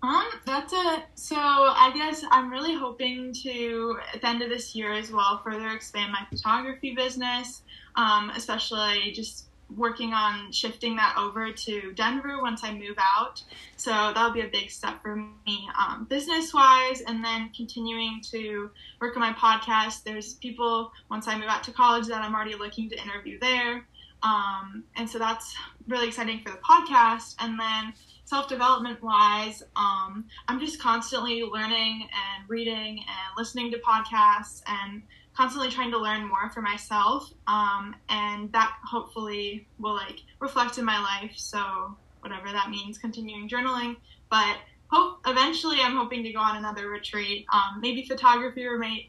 Um, 0.04 0.26
that's 0.48 0.74
a 0.74 1.04
So 1.14 1.36
I 1.38 1.92
guess 1.94 2.24
I'm 2.32 2.50
really 2.50 2.76
hoping 2.76 3.34
to 3.44 4.00
at 4.14 4.22
the 4.22 4.28
end 4.28 4.42
of 4.42 4.50
this 4.50 4.76
year 4.76 4.92
as 4.92 5.12
well 5.12 5.40
further 5.44 5.70
expand 5.70 6.12
my 6.12 6.26
photography 6.30 6.96
business, 6.96 7.62
um, 7.96 8.32
especially 8.32 9.12
just 9.12 9.46
working 9.76 10.14
on 10.14 10.52
shifting 10.52 10.96
that 10.98 11.16
over 11.18 11.52
to 11.52 11.94
Denver 11.94 12.42
once 12.42 12.64
I 12.64 12.74
move 12.74 12.98
out. 13.00 13.44
So 13.78 13.92
that'll 13.92 14.32
be 14.32 14.42
a 14.42 14.48
big 14.48 14.70
step 14.70 15.02
for 15.02 15.16
me 15.16 15.70
um, 15.80 16.06
business 16.10 16.54
wise. 16.54 17.02
And 17.02 17.24
then 17.24 17.50
continuing 17.56 18.22
to 18.32 18.70
work 19.00 19.16
on 19.16 19.22
my 19.22 19.34
podcast. 19.34 20.04
There's 20.04 20.34
people 20.36 20.92
once 21.10 21.28
I 21.28 21.38
move 21.38 21.50
out 21.50 21.64
to 21.64 21.72
college 21.72 22.08
that 22.08 22.22
I'm 22.22 22.34
already 22.36 22.56
looking 22.56 22.90
to 22.90 23.02
interview 23.02 23.40
there. 23.40 23.86
Um, 24.24 24.84
and 24.96 25.10
so 25.10 25.18
that's 25.18 25.56
really 25.88 26.08
exciting 26.08 26.42
for 26.46 26.52
the 26.52 26.60
podcast. 26.60 27.36
And 27.40 27.60
then 27.60 27.94
self 28.26 28.48
development 28.48 29.02
wise, 29.02 29.64
um, 29.76 30.26
I'm 30.48 30.60
just 30.60 30.80
constantly 30.80 31.44
learning 31.44 32.08
and 32.12 32.50
reading 32.50 33.00
and 33.00 33.38
listening 33.38 33.72
to 33.72 33.78
podcasts 33.80 34.62
and 34.68 35.02
constantly 35.42 35.72
trying 35.72 35.90
to 35.90 35.98
learn 35.98 36.24
more 36.28 36.52
for 36.52 36.62
myself 36.62 37.34
um, 37.48 37.96
and 38.10 38.52
that 38.52 38.78
hopefully 38.86 39.68
will 39.80 39.96
like 39.96 40.20
reflect 40.40 40.78
in 40.78 40.86
my 40.86 41.02
life 41.02 41.32
so 41.36 41.98
whatever 42.20 42.52
that 42.52 42.70
means 42.70 43.00
continuing 43.00 43.50
journaling 43.50 43.96
but 44.30 44.58
hope 44.90 45.18
eventually 45.26 45.80
i'm 45.82 45.96
hoping 45.96 46.22
to 46.22 46.32
go 46.32 46.38
on 46.38 46.58
another 46.58 46.90
retreat 46.90 47.44
um, 47.52 47.82
maybe 47.82 48.06
photography 48.06 48.68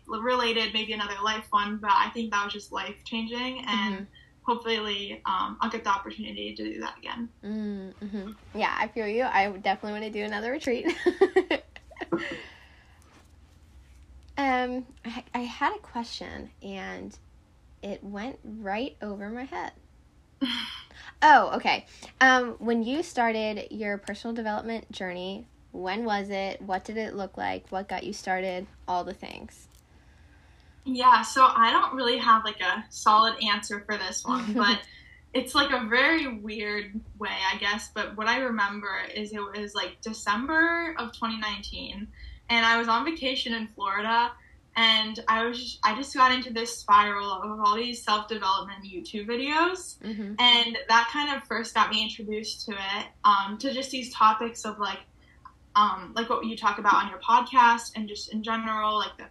related 0.09 0.73
maybe 0.73 0.95
another 0.95 1.21
life 1.23 1.45
one 1.51 1.77
but 1.77 1.91
i 1.93 2.09
think 2.15 2.31
that 2.31 2.43
was 2.43 2.55
just 2.55 2.73
life 2.73 2.97
changing 3.05 3.59
and 3.69 3.95
mm-hmm. 3.95 4.05
hopefully 4.41 5.21
um, 5.27 5.59
I'll 5.61 5.69
get 5.69 5.85
the 5.85 5.91
opportunity 5.91 6.55
to 6.55 6.65
do 6.65 6.81
that 6.81 6.97
again. 6.99 7.29
Mm-hmm. 7.45 8.33
Yeah, 8.59 8.75
I 8.77 8.89
feel 8.89 9.07
you. 9.07 9.23
I 9.23 9.49
definitely 9.51 10.01
want 10.01 10.05
to 10.05 10.11
do 10.11 10.25
another 10.25 10.51
retreat. 10.51 10.93
um, 14.43 14.87
I, 15.05 15.25
I 15.35 15.39
had 15.41 15.75
a 15.75 15.79
question 15.79 16.51
and 16.63 17.17
it 17.83 18.03
went 18.03 18.39
right 18.45 18.97
over 19.01 19.29
my 19.31 19.45
head. 19.45 19.73
oh, 21.23 21.53
okay. 21.55 21.87
Um, 22.21 22.57
when 22.59 22.83
you 22.83 23.03
started 23.03 23.69
your 23.71 23.99
personal 23.99 24.35
development 24.35 24.91
journey, 24.91 25.47
when 25.71 26.05
was 26.05 26.29
it? 26.29 26.61
What 26.61 26.85
did 26.85 26.97
it 26.97 27.15
look 27.15 27.37
like? 27.37 27.69
What 27.71 27.89
got 27.89 28.05
you 28.05 28.13
started? 28.13 28.67
All 28.89 29.05
the 29.05 29.15
things. 29.15 29.69
Yeah, 30.85 31.23
so 31.23 31.45
I 31.45 31.71
don't 31.71 31.95
really 31.95 32.19
have 32.19 32.45
like 32.45 32.61
a 32.61 32.85
solid 32.91 33.35
answer 33.43 33.85
for 33.87 33.97
this 33.97 34.25
one, 34.25 34.53
but 34.55 34.81
it's 35.33 35.55
like 35.55 35.71
a 35.71 35.87
very 35.87 36.27
weird 36.27 37.01
way, 37.19 37.31
I 37.31 37.57
guess. 37.59 37.91
But 37.95 38.17
what 38.17 38.27
I 38.27 38.39
remember 38.39 38.91
is 39.15 39.33
it 39.33 39.41
was 39.41 39.75
like 39.75 40.01
December 40.03 40.95
of 40.99 41.13
2019, 41.13 42.09
and 42.49 42.65
I 42.65 42.79
was 42.79 42.89
on 42.89 43.05
vacation 43.05 43.55
in 43.55 43.69
Florida, 43.69 44.33
and 44.77 45.23
I 45.29 45.45
was 45.45 45.59
just, 45.59 45.79
I 45.85 45.95
just 45.95 46.15
got 46.15 46.33
into 46.33 46.53
this 46.53 46.77
spiral 46.79 47.31
of 47.31 47.61
all 47.61 47.77
these 47.77 48.03
self 48.03 48.29
development 48.29 48.85
YouTube 48.85 49.27
videos, 49.27 49.99
mm-hmm. 49.99 50.35
and 50.39 50.79
that 50.89 51.09
kind 51.13 51.37
of 51.37 51.45
first 51.45 51.75
got 51.75 51.91
me 51.91 52.03
introduced 52.03 52.67
to 52.67 52.73
it, 52.73 53.07
um, 53.25 53.59
to 53.59 53.73
just 53.73 53.91
these 53.91 54.13
topics 54.15 54.65
of 54.65 54.79
like, 54.79 55.01
um, 55.77 56.13
like 56.17 56.29
what 56.31 56.45
you 56.45 56.57
talk 56.57 56.79
about 56.79 56.95
on 56.95 57.09
your 57.09 57.21
podcast, 57.21 57.93
and 57.97 58.09
just 58.09 58.33
in 58.33 58.43
general, 58.43 58.99
like 58.99 59.17
the 59.19 59.27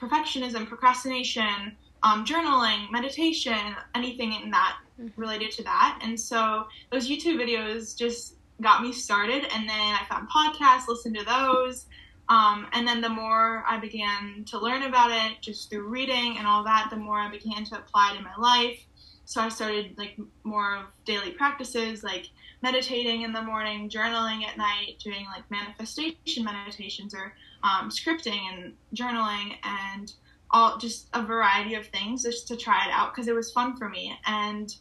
perfectionism, 0.00 0.66
procrastination, 0.66 1.76
um, 2.02 2.24
journaling, 2.24 2.90
meditation, 2.90 3.76
anything 3.94 4.32
in 4.32 4.50
that 4.50 4.76
mm-hmm. 5.00 5.20
related 5.20 5.50
to 5.52 5.64
that. 5.64 6.00
And 6.02 6.18
so 6.18 6.66
those 6.90 7.08
YouTube 7.08 7.36
videos 7.36 7.96
just 7.96 8.34
got 8.60 8.82
me 8.82 8.92
started. 8.92 9.46
And 9.54 9.68
then 9.68 9.76
I 9.94 10.00
found 10.08 10.28
podcasts, 10.28 10.88
listened 10.88 11.16
to 11.16 11.24
those. 11.24 11.86
Um, 12.30 12.68
and 12.72 12.86
then 12.86 13.00
the 13.00 13.08
more 13.08 13.64
I 13.68 13.78
began 13.78 14.44
to 14.46 14.58
learn 14.58 14.84
about 14.84 15.10
it, 15.10 15.42
just 15.42 15.68
through 15.68 15.88
reading 15.88 16.38
and 16.38 16.46
all 16.46 16.62
that, 16.64 16.86
the 16.88 16.96
more 16.96 17.18
I 17.18 17.28
began 17.28 17.64
to 17.64 17.76
apply 17.76 18.12
it 18.14 18.18
in 18.18 18.24
my 18.24 18.36
life. 18.38 18.78
So 19.24 19.40
I 19.40 19.48
started 19.48 19.98
like 19.98 20.16
more 20.44 20.76
of 20.76 20.84
daily 21.04 21.32
practices, 21.32 22.04
like 22.04 22.30
meditating 22.62 23.22
in 23.22 23.32
the 23.32 23.42
morning, 23.42 23.90
journaling 23.90 24.44
at 24.44 24.56
night, 24.56 25.00
doing 25.02 25.26
like 25.34 25.50
manifestation 25.50 26.44
meditations 26.44 27.14
or 27.14 27.34
um, 27.64 27.90
scripting 27.90 28.40
and 28.52 28.74
journaling 28.94 29.56
and 29.64 30.12
all 30.52 30.78
just 30.78 31.08
a 31.14 31.22
variety 31.22 31.74
of 31.74 31.86
things 31.88 32.22
just 32.22 32.46
to 32.48 32.56
try 32.56 32.86
it 32.86 32.92
out 32.92 33.12
because 33.12 33.28
it 33.28 33.34
was 33.34 33.52
fun 33.52 33.76
for 33.76 33.88
me. 33.88 34.16
And 34.26 34.74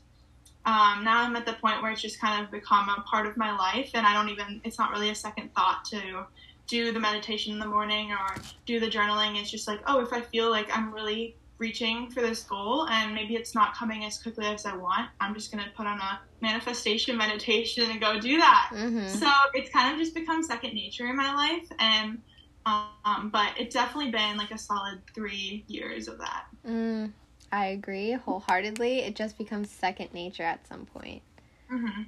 um, 0.66 1.04
now 1.04 1.24
I'm 1.24 1.36
at 1.36 1.46
the 1.46 1.54
point 1.54 1.82
where 1.82 1.92
it's 1.92 2.02
just 2.02 2.20
kind 2.20 2.44
of 2.44 2.52
become 2.52 2.90
a 2.90 3.02
part 3.02 3.26
of 3.26 3.38
my 3.38 3.56
life, 3.56 3.92
and 3.94 4.06
I 4.06 4.14
don't 4.14 4.30
even, 4.30 4.62
it's 4.64 4.78
not 4.78 4.92
really 4.92 5.10
a 5.10 5.16
second 5.16 5.54
thought 5.56 5.86
to 5.86 6.26
do 6.69 6.91
the 6.93 6.99
meditation 6.99 7.51
in 7.51 7.60
the 7.60 7.65
morning 7.65 8.12
or 8.12 8.36
do 8.65 8.79
the 8.79 8.88
journaling. 8.88 9.39
It's 9.39 9.49
just 9.51 9.67
like, 9.67 9.82
oh, 9.88 10.01
if 10.01 10.13
I 10.13 10.21
feel 10.21 10.49
like 10.49 10.69
I'm 10.75 10.93
really 10.93 11.36
reaching 11.58 12.10
for 12.10 12.21
this 12.21 12.43
goal 12.43 12.88
and 12.88 13.13
maybe 13.13 13.36
it's 13.36 13.53
not 13.53 13.75
coming 13.75 14.05
as 14.05 14.21
quickly 14.21 14.45
as 14.45 14.65
I 14.65 14.75
want, 14.75 15.10
I'm 15.19 15.34
just 15.34 15.51
going 15.51 15.63
to 15.63 15.69
put 15.71 15.88
on 15.88 15.97
a 15.97 16.21
manifestation 16.41 17.17
meditation 17.25 17.89
and 17.89 17.99
go 17.99 18.19
do 18.19 18.38
that. 18.38 18.69
Mm-hmm. 18.73 19.17
So 19.17 19.29
it's 19.53 19.69
kind 19.71 19.93
of 19.93 19.99
just 19.99 20.13
become 20.13 20.43
second 20.43 20.73
nature 20.73 21.08
in 21.08 21.17
my 21.17 21.34
life. 21.34 21.67
And 21.79 22.21
um, 22.65 23.29
but 23.32 23.53
it's 23.58 23.73
definitely 23.73 24.12
been 24.12 24.38
like 24.38 24.51
a 24.51 24.58
solid 24.58 25.01
three 25.15 25.63
years 25.67 26.08
of 26.08 26.19
that. 26.19 26.45
Mm, 26.67 27.12
I 27.51 27.67
agree 27.67 28.12
wholeheartedly. 28.12 28.99
It 28.99 29.15
just 29.15 29.39
becomes 29.39 29.71
second 29.71 30.13
nature 30.13 30.43
at 30.43 30.67
some 30.67 30.86
point. 30.86 31.23
Mm-hmm. 31.71 32.03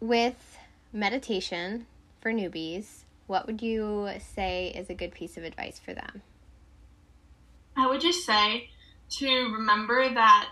With 0.00 0.58
meditation 0.92 1.86
for 2.20 2.32
newbies, 2.32 3.04
what 3.32 3.46
would 3.46 3.62
you 3.62 4.10
say 4.34 4.68
is 4.76 4.90
a 4.90 4.94
good 4.94 5.10
piece 5.10 5.38
of 5.38 5.42
advice 5.42 5.80
for 5.82 5.94
them? 5.94 6.20
I 7.74 7.86
would 7.86 8.02
just 8.02 8.26
say 8.26 8.68
to 9.08 9.26
remember 9.26 10.12
that 10.12 10.50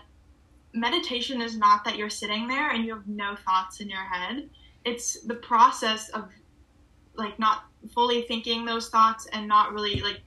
meditation 0.73 1.43
is 1.43 1.55
not 1.55 1.85
that 1.85 1.95
you're 1.95 2.09
sitting 2.09 2.47
there 2.47 2.71
and 2.71 2.83
you 2.83 2.95
have 2.95 3.07
no 3.07 3.35
thoughts 3.45 3.81
in 3.81 3.87
your 3.87 4.03
head. 4.03 4.49
It's 4.83 5.21
the 5.21 5.35
process 5.35 6.09
of 6.09 6.29
like 7.13 7.37
not 7.37 7.65
fully 7.93 8.23
thinking 8.23 8.65
those 8.65 8.89
thoughts 8.89 9.27
and 9.31 9.47
not 9.47 9.73
really 9.73 10.01
like 10.01 10.21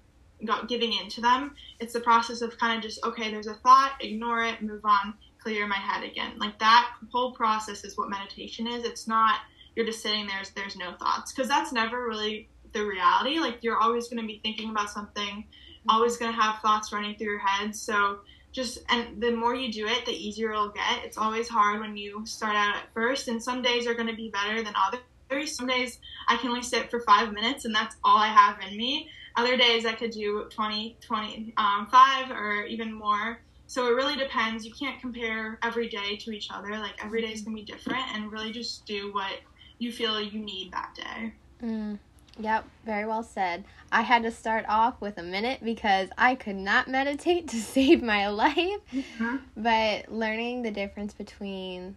got 0.44 0.68
giving 0.68 0.92
into 0.92 1.20
them. 1.20 1.56
It's 1.80 1.92
the 1.92 2.00
process 2.00 2.40
of 2.40 2.56
kind 2.56 2.76
of 2.76 2.82
just 2.84 3.04
okay, 3.04 3.32
there's 3.32 3.48
a 3.48 3.54
thought, 3.54 3.94
ignore 4.00 4.44
it, 4.44 4.62
move 4.62 4.84
on, 4.84 5.14
clear 5.42 5.66
my 5.66 5.74
head 5.74 6.04
again. 6.04 6.38
Like 6.38 6.60
that 6.60 6.88
whole 7.10 7.32
process 7.32 7.82
is 7.82 7.98
what 7.98 8.10
meditation 8.10 8.68
is. 8.68 8.84
It's 8.84 9.08
not 9.08 9.40
you're 9.76 9.86
just 9.86 10.02
sitting 10.02 10.26
there, 10.26 10.42
there's 10.54 10.76
no 10.76 10.92
thoughts 10.92 11.32
because 11.32 11.48
that's 11.48 11.72
never 11.72 12.06
really 12.06 12.48
the 12.72 12.84
reality. 12.84 13.38
Like 13.38 13.58
you're 13.62 13.78
always 13.78 14.08
going 14.08 14.20
to 14.20 14.26
be 14.26 14.40
thinking 14.42 14.70
about 14.70 14.90
something, 14.90 15.44
always 15.88 16.16
going 16.16 16.32
to 16.32 16.40
have 16.40 16.60
thoughts 16.60 16.92
running 16.92 17.16
through 17.16 17.28
your 17.28 17.38
head. 17.38 17.74
So 17.74 18.20
just 18.52 18.84
and 18.88 19.20
the 19.20 19.32
more 19.32 19.54
you 19.54 19.72
do 19.72 19.86
it, 19.86 20.06
the 20.06 20.12
easier 20.12 20.52
it'll 20.52 20.68
get. 20.68 21.04
It's 21.04 21.18
always 21.18 21.48
hard 21.48 21.80
when 21.80 21.96
you 21.96 22.24
start 22.24 22.54
out 22.54 22.76
at 22.76 22.92
first, 22.94 23.28
and 23.28 23.42
some 23.42 23.62
days 23.62 23.86
are 23.86 23.94
going 23.94 24.08
to 24.08 24.14
be 24.14 24.30
better 24.30 24.62
than 24.62 24.74
others 24.76 25.00
some 25.46 25.66
days 25.66 25.98
I 26.28 26.36
can 26.36 26.50
only 26.50 26.62
sit 26.62 26.90
for 26.90 27.00
five 27.00 27.32
minutes 27.32 27.64
and 27.64 27.74
that's 27.74 27.96
all 28.04 28.16
I 28.16 28.28
have 28.28 28.58
in 28.68 28.76
me. 28.76 29.08
Other 29.36 29.56
days 29.56 29.84
I 29.84 29.92
could 29.92 30.12
do 30.12 30.46
20, 30.50 30.96
25 31.00 31.56
um, 31.56 32.36
or 32.36 32.64
even 32.64 32.92
more. 32.92 33.40
So 33.66 33.86
it 33.88 33.90
really 33.90 34.16
depends. 34.16 34.64
You 34.64 34.72
can't 34.72 35.00
compare 35.00 35.58
every 35.62 35.88
day 35.88 36.16
to 36.16 36.30
each 36.30 36.48
other. 36.52 36.70
Like 36.70 37.04
every 37.04 37.22
day 37.22 37.32
is 37.32 37.42
going 37.42 37.56
to 37.56 37.62
be 37.62 37.66
different 37.66 38.04
and 38.14 38.30
really 38.30 38.52
just 38.52 38.86
do 38.86 39.12
what 39.12 39.40
you 39.78 39.92
feel 39.92 40.20
you 40.20 40.38
need 40.38 40.72
that 40.72 40.94
day. 40.94 41.32
Mm. 41.62 41.98
Yep, 42.38 42.64
very 42.84 43.06
well 43.06 43.22
said. 43.22 43.64
I 43.92 44.02
had 44.02 44.24
to 44.24 44.30
start 44.30 44.64
off 44.68 45.00
with 45.00 45.18
a 45.18 45.22
minute 45.22 45.60
because 45.62 46.08
I 46.18 46.34
could 46.34 46.56
not 46.56 46.88
meditate 46.88 47.48
to 47.50 47.56
save 47.56 48.02
my 48.02 48.28
life. 48.28 48.80
Mm-hmm. 48.92 49.36
But 49.56 50.10
learning 50.10 50.62
the 50.62 50.70
difference 50.70 51.14
between 51.14 51.96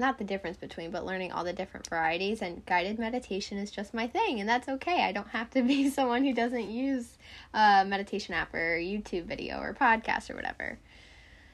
not 0.00 0.18
the 0.18 0.24
difference 0.24 0.56
between, 0.56 0.90
but 0.90 1.04
learning 1.04 1.30
all 1.30 1.44
the 1.44 1.52
different 1.52 1.86
varieties 1.86 2.40
and 2.42 2.64
guided 2.64 2.98
meditation 2.98 3.58
is 3.58 3.70
just 3.70 3.92
my 3.92 4.06
thing, 4.06 4.40
and 4.40 4.48
that's 4.48 4.66
okay. 4.66 5.04
I 5.04 5.12
don't 5.12 5.28
have 5.28 5.50
to 5.50 5.62
be 5.62 5.90
someone 5.90 6.24
who 6.24 6.32
doesn't 6.32 6.70
use 6.70 7.18
a 7.54 7.84
meditation 7.86 8.34
app 8.34 8.52
or 8.54 8.78
YouTube 8.78 9.26
video 9.26 9.60
or 9.60 9.74
podcast 9.74 10.30
or 10.30 10.34
whatever. 10.34 10.78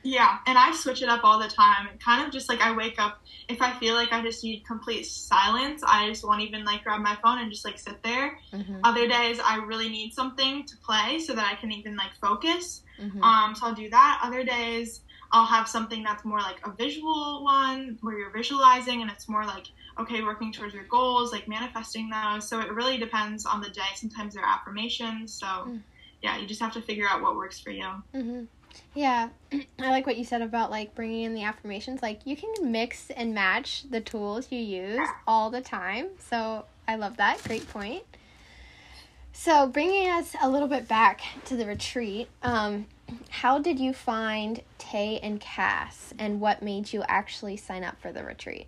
Yeah, 0.06 0.38
and 0.46 0.56
I 0.56 0.72
switch 0.72 1.02
it 1.02 1.08
up 1.08 1.24
all 1.24 1.40
the 1.40 1.48
time. 1.48 1.88
Kind 1.98 2.24
of 2.24 2.32
just 2.32 2.48
like 2.48 2.60
I 2.60 2.74
wake 2.76 3.00
up 3.00 3.20
if 3.48 3.62
I 3.62 3.72
feel 3.78 3.94
like 3.94 4.12
I 4.12 4.22
just 4.22 4.42
need 4.42 4.64
complete 4.66 5.04
silence, 5.04 5.82
I 5.86 6.08
just 6.08 6.24
won't 6.24 6.40
even 6.42 6.64
like 6.64 6.82
grab 6.82 7.00
my 7.00 7.16
phone 7.22 7.38
and 7.38 7.50
just 7.50 7.64
like 7.64 7.78
sit 7.78 8.02
there. 8.02 8.38
Mm-hmm. 8.52 8.80
Other 8.82 9.06
days 9.06 9.38
I 9.44 9.56
really 9.56 9.88
need 9.88 10.12
something 10.12 10.64
to 10.64 10.76
play 10.78 11.20
so 11.20 11.34
that 11.34 11.52
I 11.52 11.54
can 11.60 11.70
even 11.70 11.96
like 11.96 12.10
focus. 12.20 12.82
Mm-hmm. 13.00 13.22
Um, 13.22 13.54
so 13.54 13.66
I'll 13.66 13.74
do 13.74 13.88
that. 13.90 14.20
Other 14.22 14.42
days 14.42 15.02
I'll 15.32 15.46
have 15.46 15.68
something 15.68 16.02
that's 16.02 16.24
more 16.24 16.40
like 16.40 16.56
a 16.64 16.72
visual 16.72 17.44
one 17.44 17.98
where 18.00 18.18
you're 18.18 18.30
visualizing 18.30 19.02
and 19.02 19.10
it's 19.10 19.28
more 19.28 19.44
like, 19.44 19.66
okay, 19.98 20.22
working 20.22 20.52
towards 20.52 20.74
your 20.74 20.84
goals, 20.84 21.32
like 21.32 21.46
manifesting 21.46 22.10
those. 22.10 22.48
So 22.48 22.60
it 22.60 22.72
really 22.72 22.98
depends 22.98 23.46
on 23.46 23.60
the 23.60 23.70
day. 23.70 23.82
Sometimes 23.94 24.34
they're 24.34 24.44
affirmations. 24.44 25.32
So 25.32 25.46
mm. 25.46 25.80
yeah, 26.20 26.36
you 26.38 26.46
just 26.46 26.60
have 26.60 26.72
to 26.72 26.82
figure 26.82 27.06
out 27.08 27.22
what 27.22 27.36
works 27.36 27.60
for 27.60 27.70
you. 27.70 27.86
Mm-hmm. 28.14 28.44
Yeah, 28.94 29.28
I 29.52 29.90
like 29.90 30.06
what 30.06 30.16
you 30.16 30.24
said 30.24 30.42
about 30.42 30.70
like 30.70 30.94
bringing 30.94 31.24
in 31.24 31.34
the 31.34 31.42
affirmations. 31.42 32.02
Like 32.02 32.20
you 32.24 32.36
can 32.36 32.72
mix 32.72 33.10
and 33.10 33.34
match 33.34 33.84
the 33.90 34.00
tools 34.00 34.48
you 34.50 34.58
use 34.58 35.08
all 35.26 35.50
the 35.50 35.60
time. 35.60 36.08
So 36.18 36.64
I 36.88 36.96
love 36.96 37.16
that. 37.18 37.42
Great 37.44 37.68
point. 37.68 38.04
So 39.32 39.66
bringing 39.66 40.08
us 40.08 40.34
a 40.40 40.48
little 40.48 40.66
bit 40.66 40.88
back 40.88 41.20
to 41.44 41.56
the 41.56 41.66
retreat, 41.66 42.28
um, 42.42 42.86
how 43.28 43.58
did 43.58 43.78
you 43.78 43.92
find 43.92 44.62
Tay 44.78 45.20
and 45.22 45.38
Cass, 45.40 46.14
and 46.18 46.40
what 46.40 46.62
made 46.62 46.92
you 46.92 47.04
actually 47.06 47.56
sign 47.58 47.84
up 47.84 48.00
for 48.00 48.12
the 48.12 48.24
retreat? 48.24 48.66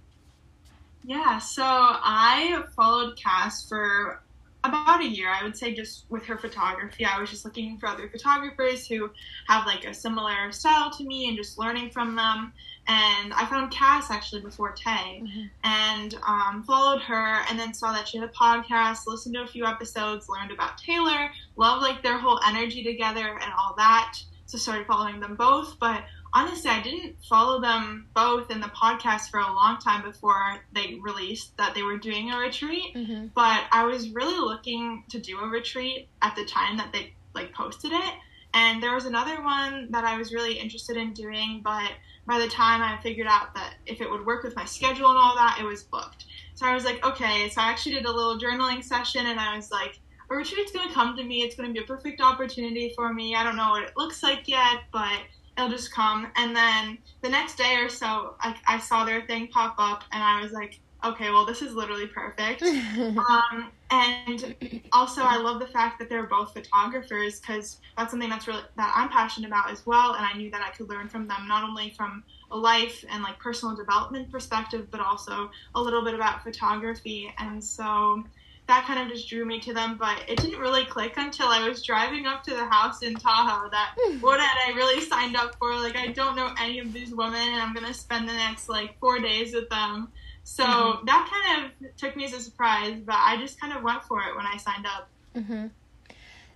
Yeah, 1.05 1.39
so 1.39 1.63
I 1.65 2.63
followed 2.77 3.17
Cass 3.17 3.67
for 3.67 4.21
about 4.69 5.01
a 5.01 5.07
year, 5.07 5.29
I 5.29 5.43
would 5.43 5.57
say, 5.57 5.75
just 5.75 6.05
with 6.09 6.25
her 6.27 6.37
photography. 6.37 7.05
I 7.05 7.21
was 7.21 7.31
just 7.31 7.45
looking 7.45 7.79
for 7.79 7.87
other 7.87 8.09
photographers 8.09 8.87
who 8.87 9.11
have 9.47 9.67
like 9.67 9.85
a 9.85 9.95
similar 9.95 10.53
style 10.53 10.91
to 10.91 11.05
me 11.05 11.29
and 11.29 11.37
just 11.37 11.59
learning 11.59 11.91
from 11.91 12.15
them. 12.15 12.53
And 12.87 13.35
I 13.35 13.47
found 13.51 13.71
Cass 13.71 14.11
actually 14.11 14.41
before 14.41 14.73
Tay 14.73 15.23
mm-hmm. 15.23 15.43
and 15.63 16.15
um, 16.27 16.65
followed 16.67 17.03
her 17.03 17.43
and 17.51 17.59
then 17.59 17.75
saw 17.75 17.93
that 17.93 18.09
she 18.09 18.19
had 18.19 18.29
a 18.29 18.33
podcast, 18.33 19.07
listened 19.07 19.35
to 19.35 19.43
a 19.43 19.47
few 19.47 19.67
episodes, 19.67 20.29
learned 20.29 20.53
about 20.53 20.79
Taylor, 20.79 21.31
loved 21.57 21.83
like 21.83 22.03
their 22.03 22.19
whole 22.19 22.41
energy 22.47 22.83
together 22.83 23.39
and 23.43 23.53
all 23.59 23.75
that. 23.77 24.15
So 24.47 24.57
started 24.57 24.87
following 24.87 25.21
them 25.21 25.37
both. 25.37 25.79
But 25.79 26.05
honestly, 26.35 26.71
I 26.71 26.83
didn't 26.83 27.17
follow 27.29 27.61
them 27.61 28.09
both 28.15 28.51
in 28.51 28.61
the 28.61 28.69
podcast 28.69 29.31
for 29.31 29.41
a 29.41 29.53
long 29.53 29.79
time 29.79 30.03
before 30.03 30.59
they 30.73 30.99
released 31.01 31.57
that 31.57 31.75
they 31.75 31.83
were 31.83 31.99
doing 31.99 32.31
a 32.31 32.39
retreat. 32.39 32.95
Mm-hmm. 32.95 33.29
But 33.35 33.65
I 33.73 33.85
was 33.85 34.11
really 34.11 34.39
looking 34.39 35.05
to 35.11 35.19
do 35.19 35.39
a 35.39 35.47
retreat 35.47 36.09
at 36.23 36.37
the 36.37 36.45
time 36.45 36.77
that 36.77 36.93
they 36.93 37.15
like 37.35 37.53
posted 37.53 37.93
it. 37.93 38.15
And 38.55 38.83
there 38.83 38.95
was 38.95 39.05
another 39.05 39.43
one 39.43 39.91
that 39.91 40.05
I 40.05 40.17
was 40.17 40.33
really 40.33 40.59
interested 40.59 40.97
in 40.97 41.13
doing, 41.13 41.61
but 41.63 41.93
by 42.27 42.39
the 42.39 42.49
time 42.49 42.83
I 42.83 43.01
figured 43.03 43.27
out 43.27 43.55
that 43.55 43.75
if 43.87 44.01
it 44.01 44.11
would 44.11 44.25
work 44.25 44.43
with 44.43 44.57
my 44.57 44.65
schedule 44.65 45.11
and 45.11 45.19
all 45.19 45.35
that, 45.37 45.59
it 45.61 45.65
was 45.65 45.83
booked. 45.83 46.27
So 46.55 46.67
I 46.67 46.75
was 46.75 46.85
like, 46.85 47.05
okay. 47.07 47.49
So 47.51 47.61
I 47.61 47.69
actually 47.69 47.95
did 47.95 48.07
a 48.07 48.13
little 48.13 48.39
journaling 48.39 48.83
session 48.83 49.27
and 49.27 49.39
I 49.39 49.57
was 49.57 49.71
like, 49.71 49.99
a 50.31 50.35
retreat's 50.35 50.73
going 50.73 50.89
to 50.89 50.95
come 50.95 51.17
to 51.17 51.25
me. 51.25 51.43
It's 51.43 51.55
going 51.57 51.69
to 51.69 51.73
be 51.73 51.83
a 51.83 51.87
perfect 51.87 52.21
opportunity 52.21 52.93
for 52.95 53.13
me. 53.15 53.35
I 53.35 53.45
don't 53.45 53.57
know 53.57 53.71
what 53.71 53.85
it 53.85 53.97
looks 53.97 54.23
like 54.23 54.47
yet, 54.47 54.83
but 54.93 55.21
it'll 55.59 55.71
just 55.71 55.93
come. 55.93 56.31
And 56.37 56.55
then 56.55 56.99
the 57.21 57.29
next 57.29 57.59
day 57.59 57.77
or 57.77 57.89
so, 57.89 58.37
I, 58.41 58.57
I 58.67 58.79
saw 58.79 59.05
their 59.05 59.23
thing 59.23 59.49
pop 59.49 59.75
up 59.79 60.05
and 60.13 60.23
I 60.23 60.41
was 60.41 60.53
like, 60.53 60.79
okay, 61.05 61.31
well, 61.31 61.45
this 61.45 61.63
is 61.63 61.75
literally 61.75 62.07
perfect. 62.07 62.63
um, 62.63 63.71
and 63.91 64.83
also, 64.93 65.23
I 65.23 65.37
love 65.37 65.61
the 65.61 65.67
fact 65.67 65.99
that 65.99 66.09
they're 66.09 66.27
both 66.27 66.53
photographers 66.53 67.41
because 67.41 67.79
that's 67.97 68.11
something 68.11 68.29
that's 68.29 68.47
really 68.47 68.63
that 68.77 68.93
I'm 68.97 69.09
passionate 69.09 69.49
about 69.49 69.71
as 69.71 69.85
well. 69.87 70.15
And 70.15 70.25
I 70.25 70.33
knew 70.37 70.51
that 70.51 70.61
I 70.61 70.71
could 70.71 70.89
learn 70.89 71.09
from 71.09 71.27
them 71.29 71.47
not 71.47 71.65
only 71.65 71.91
from 71.91 72.25
a 72.51 72.57
life 72.57 73.05
and 73.11 73.23
like 73.23 73.39
personal 73.39 73.77
development 73.77 74.31
perspective, 74.31 74.89
but 74.91 75.01
also 75.01 75.51
a 75.75 75.81
little 75.81 76.05
bit 76.05 76.15
about 76.15 76.43
photography. 76.43 77.33
And 77.39 77.63
so 77.63 78.25
that 78.69 78.85
kind 78.87 79.01
of 79.01 79.09
just 79.09 79.29
drew 79.29 79.45
me 79.45 79.59
to 79.61 79.75
them. 79.75 79.97
But 79.99 80.23
it 80.29 80.39
didn't 80.39 80.61
really 80.61 80.85
click 80.85 81.15
until 81.17 81.49
I 81.49 81.67
was 81.69 81.83
driving 81.83 82.27
up 82.27 82.45
to 82.45 82.51
the 82.51 82.67
house 82.67 83.03
in 83.03 83.15
Tahoe 83.15 83.69
that 83.71 83.97
what 84.21 84.39
had 84.41 84.57
I 84.67 84.77
really 84.77 85.01
signed 85.01 85.37
up 85.37 85.57
for? 85.59 85.75
Like, 85.75 85.97
I 85.97 86.09
don't 86.09 86.37
know 86.37 86.55
any 86.61 86.79
of 86.79 86.93
these 86.93 87.13
women, 87.13 87.41
and 87.41 87.61
I'm 87.61 87.75
gonna 87.75 87.95
spend 87.95 88.29
the 88.29 88.35
next 88.35 88.69
like 88.69 88.99
four 89.01 89.19
days 89.19 89.55
with 89.55 89.69
them. 89.69 90.13
So 90.45 90.65
mm-hmm. 90.65 91.07
that 91.07 91.29
kind 91.31 91.67
of 91.67 91.97
took 91.97 92.17
me 92.17 92.25
as 92.25 92.33
a 92.33 92.41
surprise, 92.41 93.01
but 93.05 93.17
I 93.17 93.37
just 93.37 93.61
kind 93.61 93.73
of 93.73 93.83
went 93.83 94.03
for 94.05 94.21
it 94.23 94.37
when 94.37 94.47
I 94.47 94.57
signed 94.57 94.87
up. 94.87 95.09
Mm-hmm. 95.37 95.67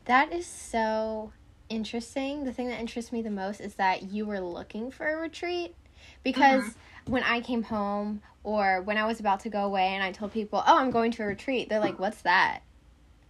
That 0.07 0.33
is 0.33 0.47
so 0.47 1.33
interesting. 1.69 2.45
The 2.45 2.53
thing 2.53 2.69
that 2.69 2.81
interests 2.81 3.13
me 3.13 3.23
the 3.23 3.31
most 3.31 3.61
is 3.61 3.75
that 3.75 4.05
you 4.05 4.27
were 4.27 4.41
looking 4.41 4.91
for 4.91 5.07
a 5.07 5.17
retreat 5.17 5.75
because 6.23 6.63
mm-hmm. 6.63 6.79
When 7.07 7.23
I 7.23 7.41
came 7.41 7.63
home 7.63 8.23
or 8.45 8.83
when 8.83 8.99
I 8.99 9.07
was 9.07 9.21
about 9.21 9.41
to 9.41 9.49
go 9.49 9.65
away 9.65 9.89
and 9.89 10.03
I 10.03 10.13
told 10.13 10.33
people, 10.33 10.63
"Oh, 10.67 10.79
I'm 10.79 10.91
going 10.91 11.11
to 11.13 11.23
a 11.23 11.27
retreat," 11.27 11.69
they're 11.69 11.81
like, 11.81 11.99
"What's 11.99 12.23
that?" 12.23 12.61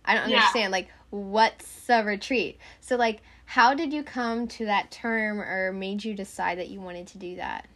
I 0.04 0.14
don't 0.14 0.24
understand. 0.24 0.64
Yeah. 0.64 0.68
Like, 0.68 0.88
what's 1.10 1.88
a 1.88 2.02
retreat? 2.02 2.58
So, 2.80 2.96
like, 2.96 3.20
how 3.44 3.74
did 3.74 3.92
you 3.92 4.02
come 4.02 4.48
to 4.48 4.64
that 4.66 4.90
term 4.90 5.40
or 5.40 5.72
made 5.72 6.04
you 6.04 6.14
decide 6.14 6.58
that 6.58 6.68
you 6.68 6.80
wanted 6.80 7.06
to 7.08 7.18
do 7.18 7.36
that? 7.36 7.66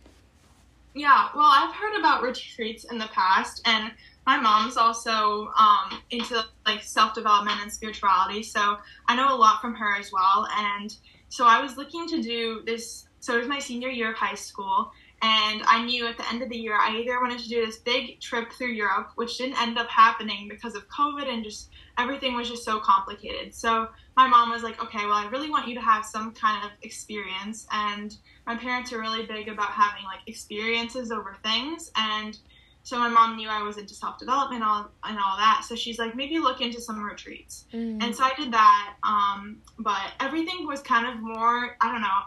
Yeah, 0.94 1.28
well, 1.34 1.50
I've 1.52 1.74
heard 1.74 1.98
about 1.98 2.22
retreats 2.22 2.84
in 2.84 2.96
the 2.96 3.08
past, 3.08 3.60
and 3.66 3.92
my 4.26 4.38
mom's 4.38 4.78
also 4.78 5.52
um, 5.58 6.00
into 6.10 6.42
like 6.64 6.82
self 6.82 7.12
development 7.12 7.58
and 7.60 7.70
spirituality, 7.70 8.42
so 8.42 8.78
I 9.06 9.14
know 9.14 9.34
a 9.34 9.36
lot 9.36 9.60
from 9.60 9.74
her 9.74 9.96
as 9.96 10.10
well. 10.10 10.48
And 10.56 10.96
so 11.28 11.46
I 11.46 11.60
was 11.60 11.76
looking 11.76 12.08
to 12.08 12.22
do 12.22 12.62
this. 12.64 13.06
So 13.20 13.34
it 13.34 13.38
was 13.38 13.48
my 13.48 13.58
senior 13.58 13.90
year 13.90 14.12
of 14.12 14.16
high 14.16 14.34
school, 14.34 14.90
and 15.22 15.62
I 15.64 15.82
knew 15.84 16.06
at 16.06 16.18
the 16.18 16.28
end 16.28 16.42
of 16.42 16.50
the 16.50 16.56
year 16.56 16.76
I 16.78 16.96
either 16.98 17.20
wanted 17.20 17.38
to 17.38 17.48
do 17.48 17.64
this 17.64 17.78
big 17.78 18.20
trip 18.20 18.52
through 18.52 18.72
Europe, 18.72 19.12
which 19.14 19.38
didn't 19.38 19.60
end 19.60 19.78
up 19.78 19.88
happening 19.88 20.46
because 20.48 20.74
of 20.74 20.86
COVID 20.88 21.26
and 21.26 21.42
just 21.42 21.70
everything 21.96 22.36
was 22.36 22.48
just 22.48 22.64
so 22.64 22.80
complicated. 22.80 23.54
So 23.54 23.88
my 24.16 24.26
mom 24.26 24.50
was 24.50 24.62
like, 24.62 24.82
okay, 24.82 25.06
well, 25.06 25.14
I 25.14 25.26
really 25.28 25.48
want 25.48 25.68
you 25.68 25.74
to 25.74 25.80
have 25.80 26.04
some 26.04 26.32
kind 26.32 26.62
of 26.64 26.70
experience. 26.82 27.66
And 27.72 28.14
my 28.46 28.56
parents 28.56 28.92
are 28.92 29.00
really 29.00 29.24
big 29.24 29.48
about 29.48 29.70
having 29.70 30.04
like 30.04 30.20
experiences 30.26 31.10
over 31.10 31.34
things. 31.42 31.90
And 31.96 32.38
so 32.82 32.98
my 32.98 33.08
mom 33.08 33.36
knew 33.36 33.48
I 33.48 33.62
was 33.62 33.78
into 33.78 33.94
self 33.94 34.18
development 34.18 34.62
and 34.62 35.18
all 35.18 35.36
that. 35.38 35.64
So 35.66 35.74
she's 35.74 35.98
like, 35.98 36.14
maybe 36.14 36.38
look 36.38 36.60
into 36.60 36.80
some 36.80 37.02
retreats. 37.02 37.64
Mm. 37.72 38.02
And 38.02 38.14
so 38.14 38.22
I 38.22 38.32
did 38.38 38.52
that. 38.52 38.94
Um, 39.02 39.62
but 39.78 40.12
everything 40.20 40.66
was 40.66 40.82
kind 40.82 41.06
of 41.06 41.22
more, 41.22 41.76
I 41.80 41.90
don't 41.90 42.02
know, 42.02 42.20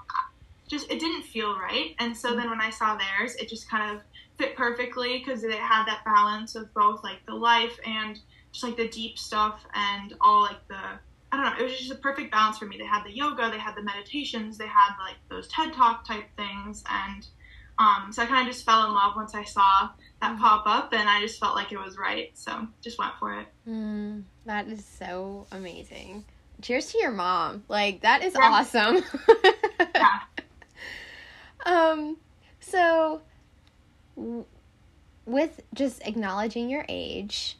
just 0.70 0.90
it 0.90 1.00
didn't 1.00 1.24
feel 1.24 1.60
right. 1.60 1.96
And 2.00 2.16
so 2.16 2.34
mm. 2.34 2.38
then 2.38 2.50
when 2.50 2.62
I 2.62 2.70
saw 2.70 2.98
theirs, 2.98 3.36
it 3.36 3.50
just 3.50 3.70
kind 3.70 3.96
of 3.96 4.04
fit 4.38 4.56
perfectly 4.56 5.18
because 5.20 5.44
it 5.44 5.52
had 5.54 5.86
that 5.86 6.06
balance 6.06 6.56
of 6.56 6.74
both 6.74 7.04
like 7.04 7.26
the 7.26 7.36
life 7.36 7.78
and 7.86 8.20
just 8.52 8.64
like 8.64 8.78
the 8.78 8.88
deep 8.88 9.18
stuff 9.18 9.66
and 9.74 10.14
all 10.22 10.44
like 10.44 10.66
the 10.70 10.80
I 11.32 11.38
don't 11.38 11.46
know, 11.46 11.60
it 11.60 11.70
was 11.70 11.78
just 11.78 11.92
a 11.92 11.96
perfect 11.96 12.32
balance 12.32 12.58
for 12.58 12.66
me. 12.66 12.78
They 12.78 12.86
had 12.86 13.04
the 13.04 13.16
yoga, 13.16 13.52
they 13.52 13.60
had 13.60 13.76
the 13.76 13.84
meditations, 13.84 14.58
they 14.58 14.68
had 14.68 14.96
like 15.00 15.18
those 15.30 15.48
TED 15.48 15.74
Talk 15.74 16.08
type 16.08 16.26
things, 16.36 16.84
and 16.90 17.28
um, 17.78 18.12
so 18.12 18.24
I 18.24 18.26
kind 18.26 18.48
of 18.48 18.54
just 18.54 18.66
fell 18.66 18.88
in 18.88 18.94
love 18.94 19.14
once 19.16 19.36
I 19.36 19.44
saw 19.44 19.90
that 20.22 20.36
mm. 20.36 20.40
pop 20.40 20.64
up, 20.66 20.92
and 20.92 21.08
I 21.08 21.22
just 21.22 21.40
felt 21.40 21.56
like 21.56 21.72
it 21.72 21.78
was 21.78 21.98
right, 21.98 22.32
so 22.34 22.68
just 22.84 22.98
went 22.98 23.14
for 23.20 23.40
it. 23.40 23.48
Mm, 23.68 24.24
that 24.46 24.68
is 24.70 24.84
so 24.84 25.46
amazing. 25.52 26.26
Cheers 26.64 26.92
to 26.94 26.98
your 26.98 27.12
mom! 27.12 27.64
Like 27.68 28.02
that 28.02 28.24
is 28.24 28.34
yeah. 28.34 28.50
awesome. 28.50 29.04
yeah. 29.96 30.20
Um. 31.66 32.18
So, 32.60 33.22
w- 34.16 34.46
with 35.26 35.62
just 35.74 36.02
acknowledging 36.06 36.70
your 36.70 36.86
age, 36.90 37.58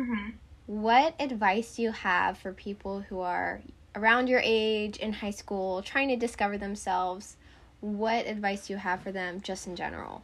Mm-hmm. 0.00 0.30
What 0.66 1.14
advice 1.18 1.76
do 1.76 1.82
you 1.82 1.90
have 1.90 2.38
for 2.38 2.52
people 2.52 3.00
who 3.00 3.20
are 3.20 3.60
around 3.94 4.28
your 4.28 4.40
age 4.42 4.96
in 4.98 5.12
high 5.12 5.32
school 5.32 5.82
trying 5.82 6.08
to 6.08 6.16
discover 6.16 6.56
themselves? 6.56 7.36
What 7.80 8.26
advice 8.26 8.66
do 8.66 8.74
you 8.74 8.78
have 8.78 9.02
for 9.02 9.10
them 9.10 9.40
just 9.40 9.66
in 9.66 9.74
general? 9.74 10.22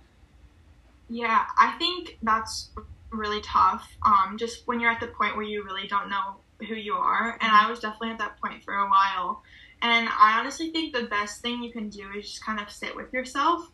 Yeah, 1.09 1.47
I 1.59 1.73
think 1.79 2.19
that's 2.23 2.71
really 3.11 3.41
tough. 3.41 3.89
Um, 4.05 4.37
just 4.39 4.67
when 4.67 4.81
you're 4.81 4.91
at 4.91 5.01
the 5.01 5.09
point 5.09 5.37
where 5.37 5.45
you 5.45 5.65
really 5.65 5.89
don't 5.89 6.09
know 6.09 6.37
who 6.67 6.75
you 6.75 6.95
are, 6.95 7.37
and 7.41 7.53
I 7.53 7.69
was 7.69 7.81
definitely 7.81 8.11
at 8.11 8.19
that 8.19 8.41
point 8.41 8.63
for 8.63 8.75
a 8.75 8.89
while. 8.89 9.43
And 9.83 10.09
I 10.09 10.39
honestly 10.39 10.71
think 10.71 10.95
the 10.95 11.05
best 11.05 11.43
thing 11.43 11.63
you 11.63 11.73
can 11.73 11.89
do 11.89 12.11
is 12.17 12.31
just 12.31 12.45
kind 12.45 12.61
of 12.61 12.71
sit 12.71 12.97
with 12.97 13.13
yourself. 13.13 13.71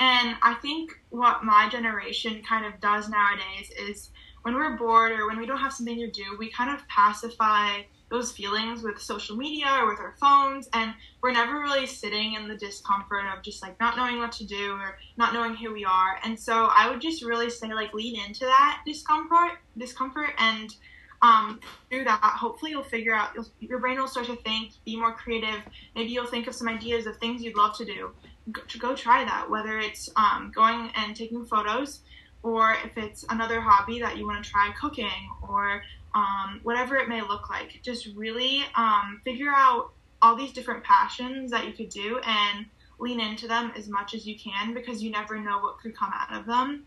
And 0.00 0.36
I 0.42 0.54
think 0.62 0.92
what 1.10 1.44
my 1.44 1.68
generation 1.68 2.42
kind 2.48 2.64
of 2.64 2.80
does 2.80 3.08
nowadays 3.08 3.70
is 3.78 4.10
when 4.42 4.54
we're 4.54 4.76
bored 4.76 5.12
or 5.12 5.26
when 5.26 5.38
we 5.38 5.46
don't 5.46 5.58
have 5.58 5.72
something 5.72 5.98
to 5.98 6.10
do, 6.10 6.36
we 6.38 6.50
kind 6.50 6.70
of 6.70 6.86
pacify 6.88 7.80
those 8.10 8.32
feelings 8.32 8.82
with 8.82 9.00
social 9.00 9.36
media 9.36 9.66
or 9.80 9.88
with 9.88 10.00
our 10.00 10.14
phones 10.20 10.68
and 10.72 10.94
we're 11.22 11.32
never 11.32 11.60
really 11.60 11.86
sitting 11.86 12.34
in 12.34 12.48
the 12.48 12.56
discomfort 12.56 13.24
of 13.36 13.42
just 13.42 13.62
like 13.62 13.78
not 13.80 13.96
knowing 13.96 14.18
what 14.18 14.32
to 14.32 14.46
do 14.46 14.72
or 14.72 14.98
not 15.16 15.34
knowing 15.34 15.54
who 15.54 15.72
we 15.72 15.84
are 15.84 16.18
and 16.24 16.38
so 16.38 16.68
i 16.74 16.88
would 16.88 17.00
just 17.00 17.22
really 17.22 17.50
say 17.50 17.72
like 17.72 17.92
lean 17.92 18.18
into 18.26 18.46
that 18.46 18.80
discomfort 18.86 19.58
discomfort 19.76 20.30
and 20.38 20.74
um, 21.22 21.60
through 21.90 22.04
that 22.04 22.20
hopefully 22.22 22.70
you'll 22.70 22.82
figure 22.82 23.14
out 23.14 23.30
you'll, 23.34 23.46
your 23.60 23.78
brain 23.78 23.98
will 23.98 24.06
start 24.06 24.26
to 24.26 24.36
think 24.36 24.72
be 24.84 24.96
more 24.96 25.12
creative 25.12 25.60
maybe 25.94 26.10
you'll 26.10 26.26
think 26.26 26.46
of 26.46 26.54
some 26.54 26.68
ideas 26.68 27.06
of 27.06 27.16
things 27.18 27.42
you'd 27.42 27.56
love 27.56 27.76
to 27.76 27.84
do 27.84 28.10
go, 28.52 28.62
go 28.78 28.94
try 28.94 29.24
that 29.24 29.48
whether 29.50 29.78
it's 29.78 30.08
um, 30.16 30.52
going 30.54 30.90
and 30.94 31.16
taking 31.16 31.44
photos 31.44 32.00
or 32.42 32.76
if 32.84 32.96
it's 32.96 33.24
another 33.30 33.60
hobby 33.60 34.00
that 34.00 34.16
you 34.16 34.26
want 34.26 34.44
to 34.44 34.50
try 34.50 34.72
cooking 34.80 35.28
or 35.48 35.82
um, 36.14 36.60
whatever 36.62 36.96
it 36.96 37.08
may 37.08 37.20
look 37.20 37.50
like. 37.50 37.80
Just 37.82 38.08
really 38.14 38.64
um, 38.74 39.20
figure 39.24 39.50
out 39.54 39.92
all 40.22 40.36
these 40.36 40.52
different 40.52 40.84
passions 40.84 41.50
that 41.50 41.66
you 41.66 41.72
could 41.72 41.88
do 41.88 42.20
and 42.24 42.66
lean 42.98 43.20
into 43.20 43.46
them 43.46 43.72
as 43.76 43.88
much 43.88 44.14
as 44.14 44.26
you 44.26 44.36
can 44.38 44.74
because 44.74 45.02
you 45.02 45.10
never 45.10 45.38
know 45.38 45.58
what 45.58 45.78
could 45.78 45.96
come 45.96 46.12
out 46.12 46.32
of 46.32 46.46
them. 46.46 46.84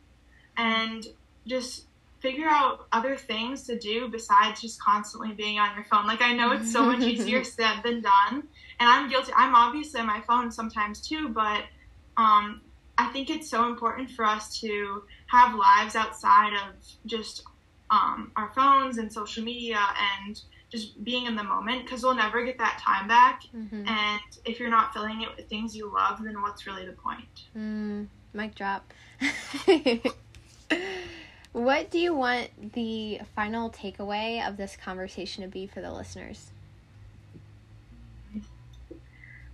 And 0.57 1.05
just 1.47 1.85
figure 2.21 2.47
out 2.47 2.87
other 2.91 3.17
things 3.17 3.63
to 3.63 3.77
do 3.77 4.07
besides 4.07 4.61
just 4.61 4.79
constantly 4.79 5.33
being 5.33 5.59
on 5.59 5.75
your 5.75 5.85
phone. 5.85 6.05
Like 6.05 6.21
I 6.21 6.33
know 6.33 6.51
it's 6.51 6.71
so 6.71 6.85
much 6.91 7.01
easier 7.01 7.43
said 7.43 7.81
than 7.83 8.01
done, 8.01 8.43
and 8.79 8.89
I'm 8.89 9.09
guilty. 9.09 9.31
I'm 9.35 9.55
obviously 9.55 9.99
on 9.99 10.07
my 10.07 10.21
phone 10.21 10.51
sometimes 10.51 11.01
too, 11.01 11.29
but 11.29 11.63
um, 12.17 12.61
I 12.97 13.07
think 13.07 13.29
it's 13.29 13.49
so 13.49 13.67
important 13.67 14.11
for 14.11 14.25
us 14.25 14.59
to 14.61 15.03
have 15.27 15.55
lives 15.55 15.95
outside 15.95 16.53
of 16.53 16.75
just 17.05 17.43
um, 17.89 18.31
our 18.35 18.51
phones 18.53 18.97
and 18.97 19.11
social 19.11 19.43
media 19.43 19.79
and 20.25 20.39
just 20.71 21.03
being 21.03 21.25
in 21.25 21.35
the 21.35 21.43
moment 21.43 21.83
because 21.83 22.03
we'll 22.03 22.15
never 22.15 22.45
get 22.45 22.57
that 22.57 22.79
time 22.79 23.07
back. 23.07 23.43
Mm-hmm. 23.55 23.87
And 23.87 24.21
if 24.45 24.59
you're 24.59 24.69
not 24.69 24.93
filling 24.93 25.21
it 25.21 25.29
with 25.35 25.49
things 25.49 25.75
you 25.75 25.91
love, 25.91 26.23
then 26.23 26.41
what's 26.41 26.65
really 26.65 26.85
the 26.85 26.93
point? 26.93 27.47
Mm, 27.57 28.07
mic 28.33 28.55
drop. 28.55 28.93
what 31.53 31.91
do 31.91 31.99
you 31.99 32.13
want 32.13 32.73
the 32.73 33.19
final 33.35 33.69
takeaway 33.69 34.47
of 34.47 34.57
this 34.57 34.77
conversation 34.77 35.43
to 35.43 35.49
be 35.49 35.67
for 35.67 35.81
the 35.81 35.91
listeners? 35.91 36.51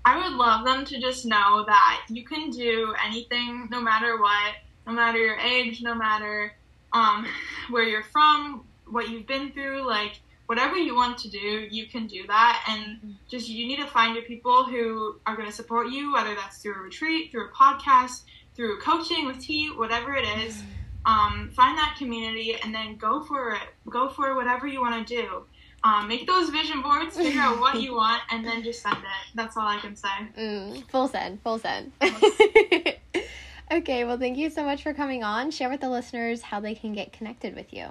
I 0.06 0.18
would 0.24 0.38
love 0.38 0.64
them 0.64 0.86
to 0.86 1.02
just 1.02 1.26
know 1.26 1.66
that 1.66 2.06
you 2.10 2.24
can 2.24 2.50
do 2.50 2.94
anything 3.06 3.68
no 3.70 3.82
matter 3.82 4.18
what, 4.18 4.56
no 4.86 4.94
matter 4.94 5.18
your 5.18 5.38
age, 5.38 5.82
no 5.82 5.94
matter 5.94 6.54
um, 6.94 7.28
where 7.70 7.84
you're 7.84 8.04
from, 8.04 8.64
what 8.90 9.10
you've 9.10 9.28
been 9.28 9.52
through, 9.52 9.86
like 9.86 10.22
whatever 10.46 10.78
you 10.78 10.96
want 10.96 11.18
to 11.18 11.30
do, 11.30 11.68
you 11.70 11.88
can 11.88 12.08
do 12.08 12.26
that. 12.28 12.64
And 12.70 13.18
just 13.28 13.50
you 13.50 13.68
need 13.68 13.82
to 13.82 13.88
find 13.88 14.16
your 14.16 14.24
people 14.24 14.64
who 14.64 15.20
are 15.26 15.36
going 15.36 15.50
to 15.50 15.54
support 15.54 15.90
you, 15.90 16.14
whether 16.14 16.36
that's 16.36 16.60
through 16.60 16.76
a 16.76 16.80
retreat, 16.80 17.32
through 17.32 17.50
a 17.50 17.52
podcast, 17.52 18.22
through 18.56 18.80
coaching 18.80 19.26
with 19.26 19.40
T, 19.40 19.68
whatever 19.76 20.16
it 20.16 20.26
is. 20.40 20.64
Um, 21.08 21.50
find 21.56 21.78
that 21.78 21.96
community 21.98 22.56
and 22.62 22.76
then 22.76 22.98
go 22.98 23.22
for 23.24 23.52
it. 23.54 23.62
Go 23.90 24.10
for 24.10 24.36
whatever 24.36 24.68
you 24.68 24.82
want 24.82 25.08
to 25.08 25.16
do. 25.16 25.44
um, 25.84 26.08
make 26.08 26.28
those 26.28 26.50
vision 26.50 26.82
boards, 26.82 27.16
figure 27.16 27.40
out 27.42 27.60
what 27.60 27.82
you 27.82 27.96
want, 27.96 28.22
and 28.32 28.46
then 28.46 28.64
just 28.64 28.82
send 28.82 28.98
it. 28.98 29.36
That's 29.36 29.56
all 29.56 29.68
I 29.68 29.78
can 29.80 29.96
say. 29.96 30.10
Mm, 30.38 30.84
full 30.90 31.08
send, 31.08 31.42
full 31.44 31.60
send. 31.60 31.92
okay, 33.72 34.04
well, 34.04 34.18
thank 34.18 34.38
you 34.38 34.50
so 34.50 34.64
much 34.64 34.84
for 34.84 34.94
coming 34.94 35.24
on. 35.24 35.52
Share 35.52 35.70
with 35.70 35.82
the 35.82 35.90
listeners 35.90 36.42
how 36.42 36.60
they 36.60 36.76
can 36.76 36.94
get 36.94 37.14
connected 37.14 37.56
with 37.56 37.74
you. 37.74 37.88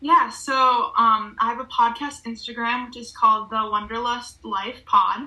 Yeah, 0.00 0.30
so 0.30 0.54
um, 0.96 1.36
I 1.40 1.46
have 1.48 1.58
a 1.58 1.64
podcast 1.64 2.22
Instagram, 2.24 2.86
which 2.86 2.96
is 2.98 3.10
called 3.10 3.50
the 3.50 3.56
Wanderlust 3.56 4.44
Life 4.44 4.84
Pod. 4.86 5.26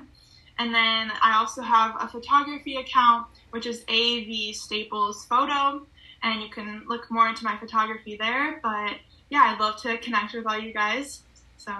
And 0.59 0.73
then 0.73 1.11
I 1.21 1.37
also 1.37 1.61
have 1.61 1.95
a 1.99 2.07
photography 2.07 2.77
account, 2.77 3.27
which 3.49 3.65
is 3.65 3.83
AV 3.89 4.55
Staples 4.55 5.25
Photo. 5.25 5.85
And 6.23 6.41
you 6.41 6.49
can 6.49 6.83
look 6.87 7.09
more 7.09 7.27
into 7.27 7.43
my 7.43 7.57
photography 7.57 8.17
there. 8.17 8.59
But 8.61 8.97
yeah, 9.29 9.53
I'd 9.53 9.59
love 9.59 9.81
to 9.81 9.97
connect 9.97 10.33
with 10.33 10.45
all 10.45 10.59
you 10.59 10.73
guys. 10.73 11.23
So, 11.57 11.71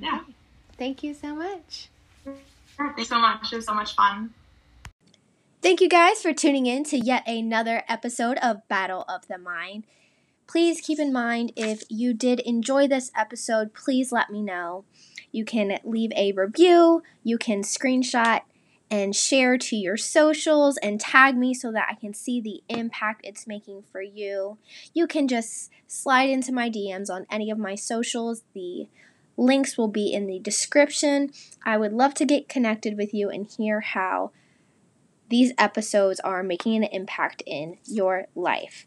yeah. 0.00 0.20
Thank 0.76 1.02
you 1.02 1.14
so 1.14 1.34
much. 1.34 1.88
Thanks 2.76 3.08
so 3.08 3.18
much. 3.18 3.52
It 3.52 3.56
was 3.56 3.66
so 3.66 3.74
much 3.74 3.94
fun. 3.94 4.32
Thank 5.60 5.80
you 5.80 5.88
guys 5.88 6.22
for 6.22 6.32
tuning 6.32 6.66
in 6.66 6.84
to 6.84 6.98
yet 6.98 7.26
another 7.26 7.82
episode 7.88 8.38
of 8.38 8.66
Battle 8.68 9.04
of 9.08 9.26
the 9.26 9.38
Mind. 9.38 9.84
Please 10.46 10.80
keep 10.80 11.00
in 11.00 11.12
mind 11.12 11.52
if 11.56 11.82
you 11.90 12.14
did 12.14 12.40
enjoy 12.40 12.86
this 12.86 13.10
episode, 13.16 13.74
please 13.74 14.12
let 14.12 14.30
me 14.30 14.40
know. 14.40 14.84
You 15.32 15.44
can 15.44 15.78
leave 15.84 16.12
a 16.16 16.32
review, 16.32 17.02
you 17.24 17.36
can 17.38 17.62
screenshot 17.62 18.42
and 18.90 19.14
share 19.14 19.58
to 19.58 19.76
your 19.76 19.96
socials 19.96 20.78
and 20.78 21.00
tag 21.00 21.36
me 21.36 21.52
so 21.52 21.70
that 21.72 21.88
I 21.90 21.94
can 21.94 22.14
see 22.14 22.40
the 22.40 22.62
impact 22.68 23.20
it's 23.24 23.46
making 23.46 23.84
for 23.90 24.00
you. 24.00 24.58
You 24.94 25.06
can 25.06 25.28
just 25.28 25.70
slide 25.86 26.30
into 26.30 26.52
my 26.52 26.70
DMs 26.70 27.10
on 27.10 27.26
any 27.30 27.50
of 27.50 27.58
my 27.58 27.74
socials. 27.74 28.44
The 28.54 28.88
links 29.36 29.76
will 29.76 29.88
be 29.88 30.12
in 30.12 30.26
the 30.26 30.38
description. 30.38 31.30
I 31.64 31.76
would 31.76 31.92
love 31.92 32.14
to 32.14 32.24
get 32.24 32.48
connected 32.48 32.96
with 32.96 33.12
you 33.12 33.28
and 33.28 33.46
hear 33.46 33.80
how 33.80 34.32
these 35.28 35.52
episodes 35.58 36.20
are 36.20 36.42
making 36.42 36.76
an 36.76 36.84
impact 36.84 37.42
in 37.46 37.76
your 37.84 38.26
life. 38.34 38.86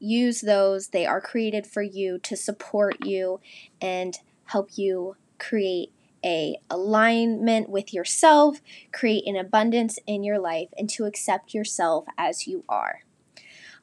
use 0.00 0.40
those. 0.40 0.88
They 0.88 1.06
are 1.06 1.20
created 1.20 1.68
for 1.68 1.82
you 1.82 2.18
to 2.18 2.36
support 2.36 3.06
you 3.06 3.38
and 3.80 4.18
help 4.46 4.70
you 4.76 5.14
create 5.38 5.92
a 6.24 6.56
alignment 6.68 7.68
with 7.68 7.94
yourself, 7.94 8.60
create 8.92 9.24
an 9.24 9.36
abundance 9.36 10.00
in 10.08 10.24
your 10.24 10.40
life, 10.40 10.68
and 10.76 10.90
to 10.90 11.04
accept 11.04 11.54
yourself 11.54 12.06
as 12.18 12.48
you 12.48 12.64
are. 12.68 13.02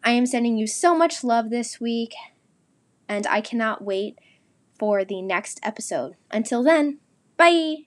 I 0.04 0.12
am 0.12 0.26
sending 0.26 0.58
you 0.58 0.68
so 0.68 0.94
much 0.94 1.24
love 1.24 1.50
this 1.50 1.80
week, 1.80 2.14
and 3.08 3.26
I 3.28 3.40
cannot 3.40 3.82
wait 3.82 4.20
for 4.78 5.06
the 5.06 5.22
next 5.22 5.62
episode. 5.64 6.16
Until 6.30 6.62
then, 6.62 7.00
bye! 7.38 7.86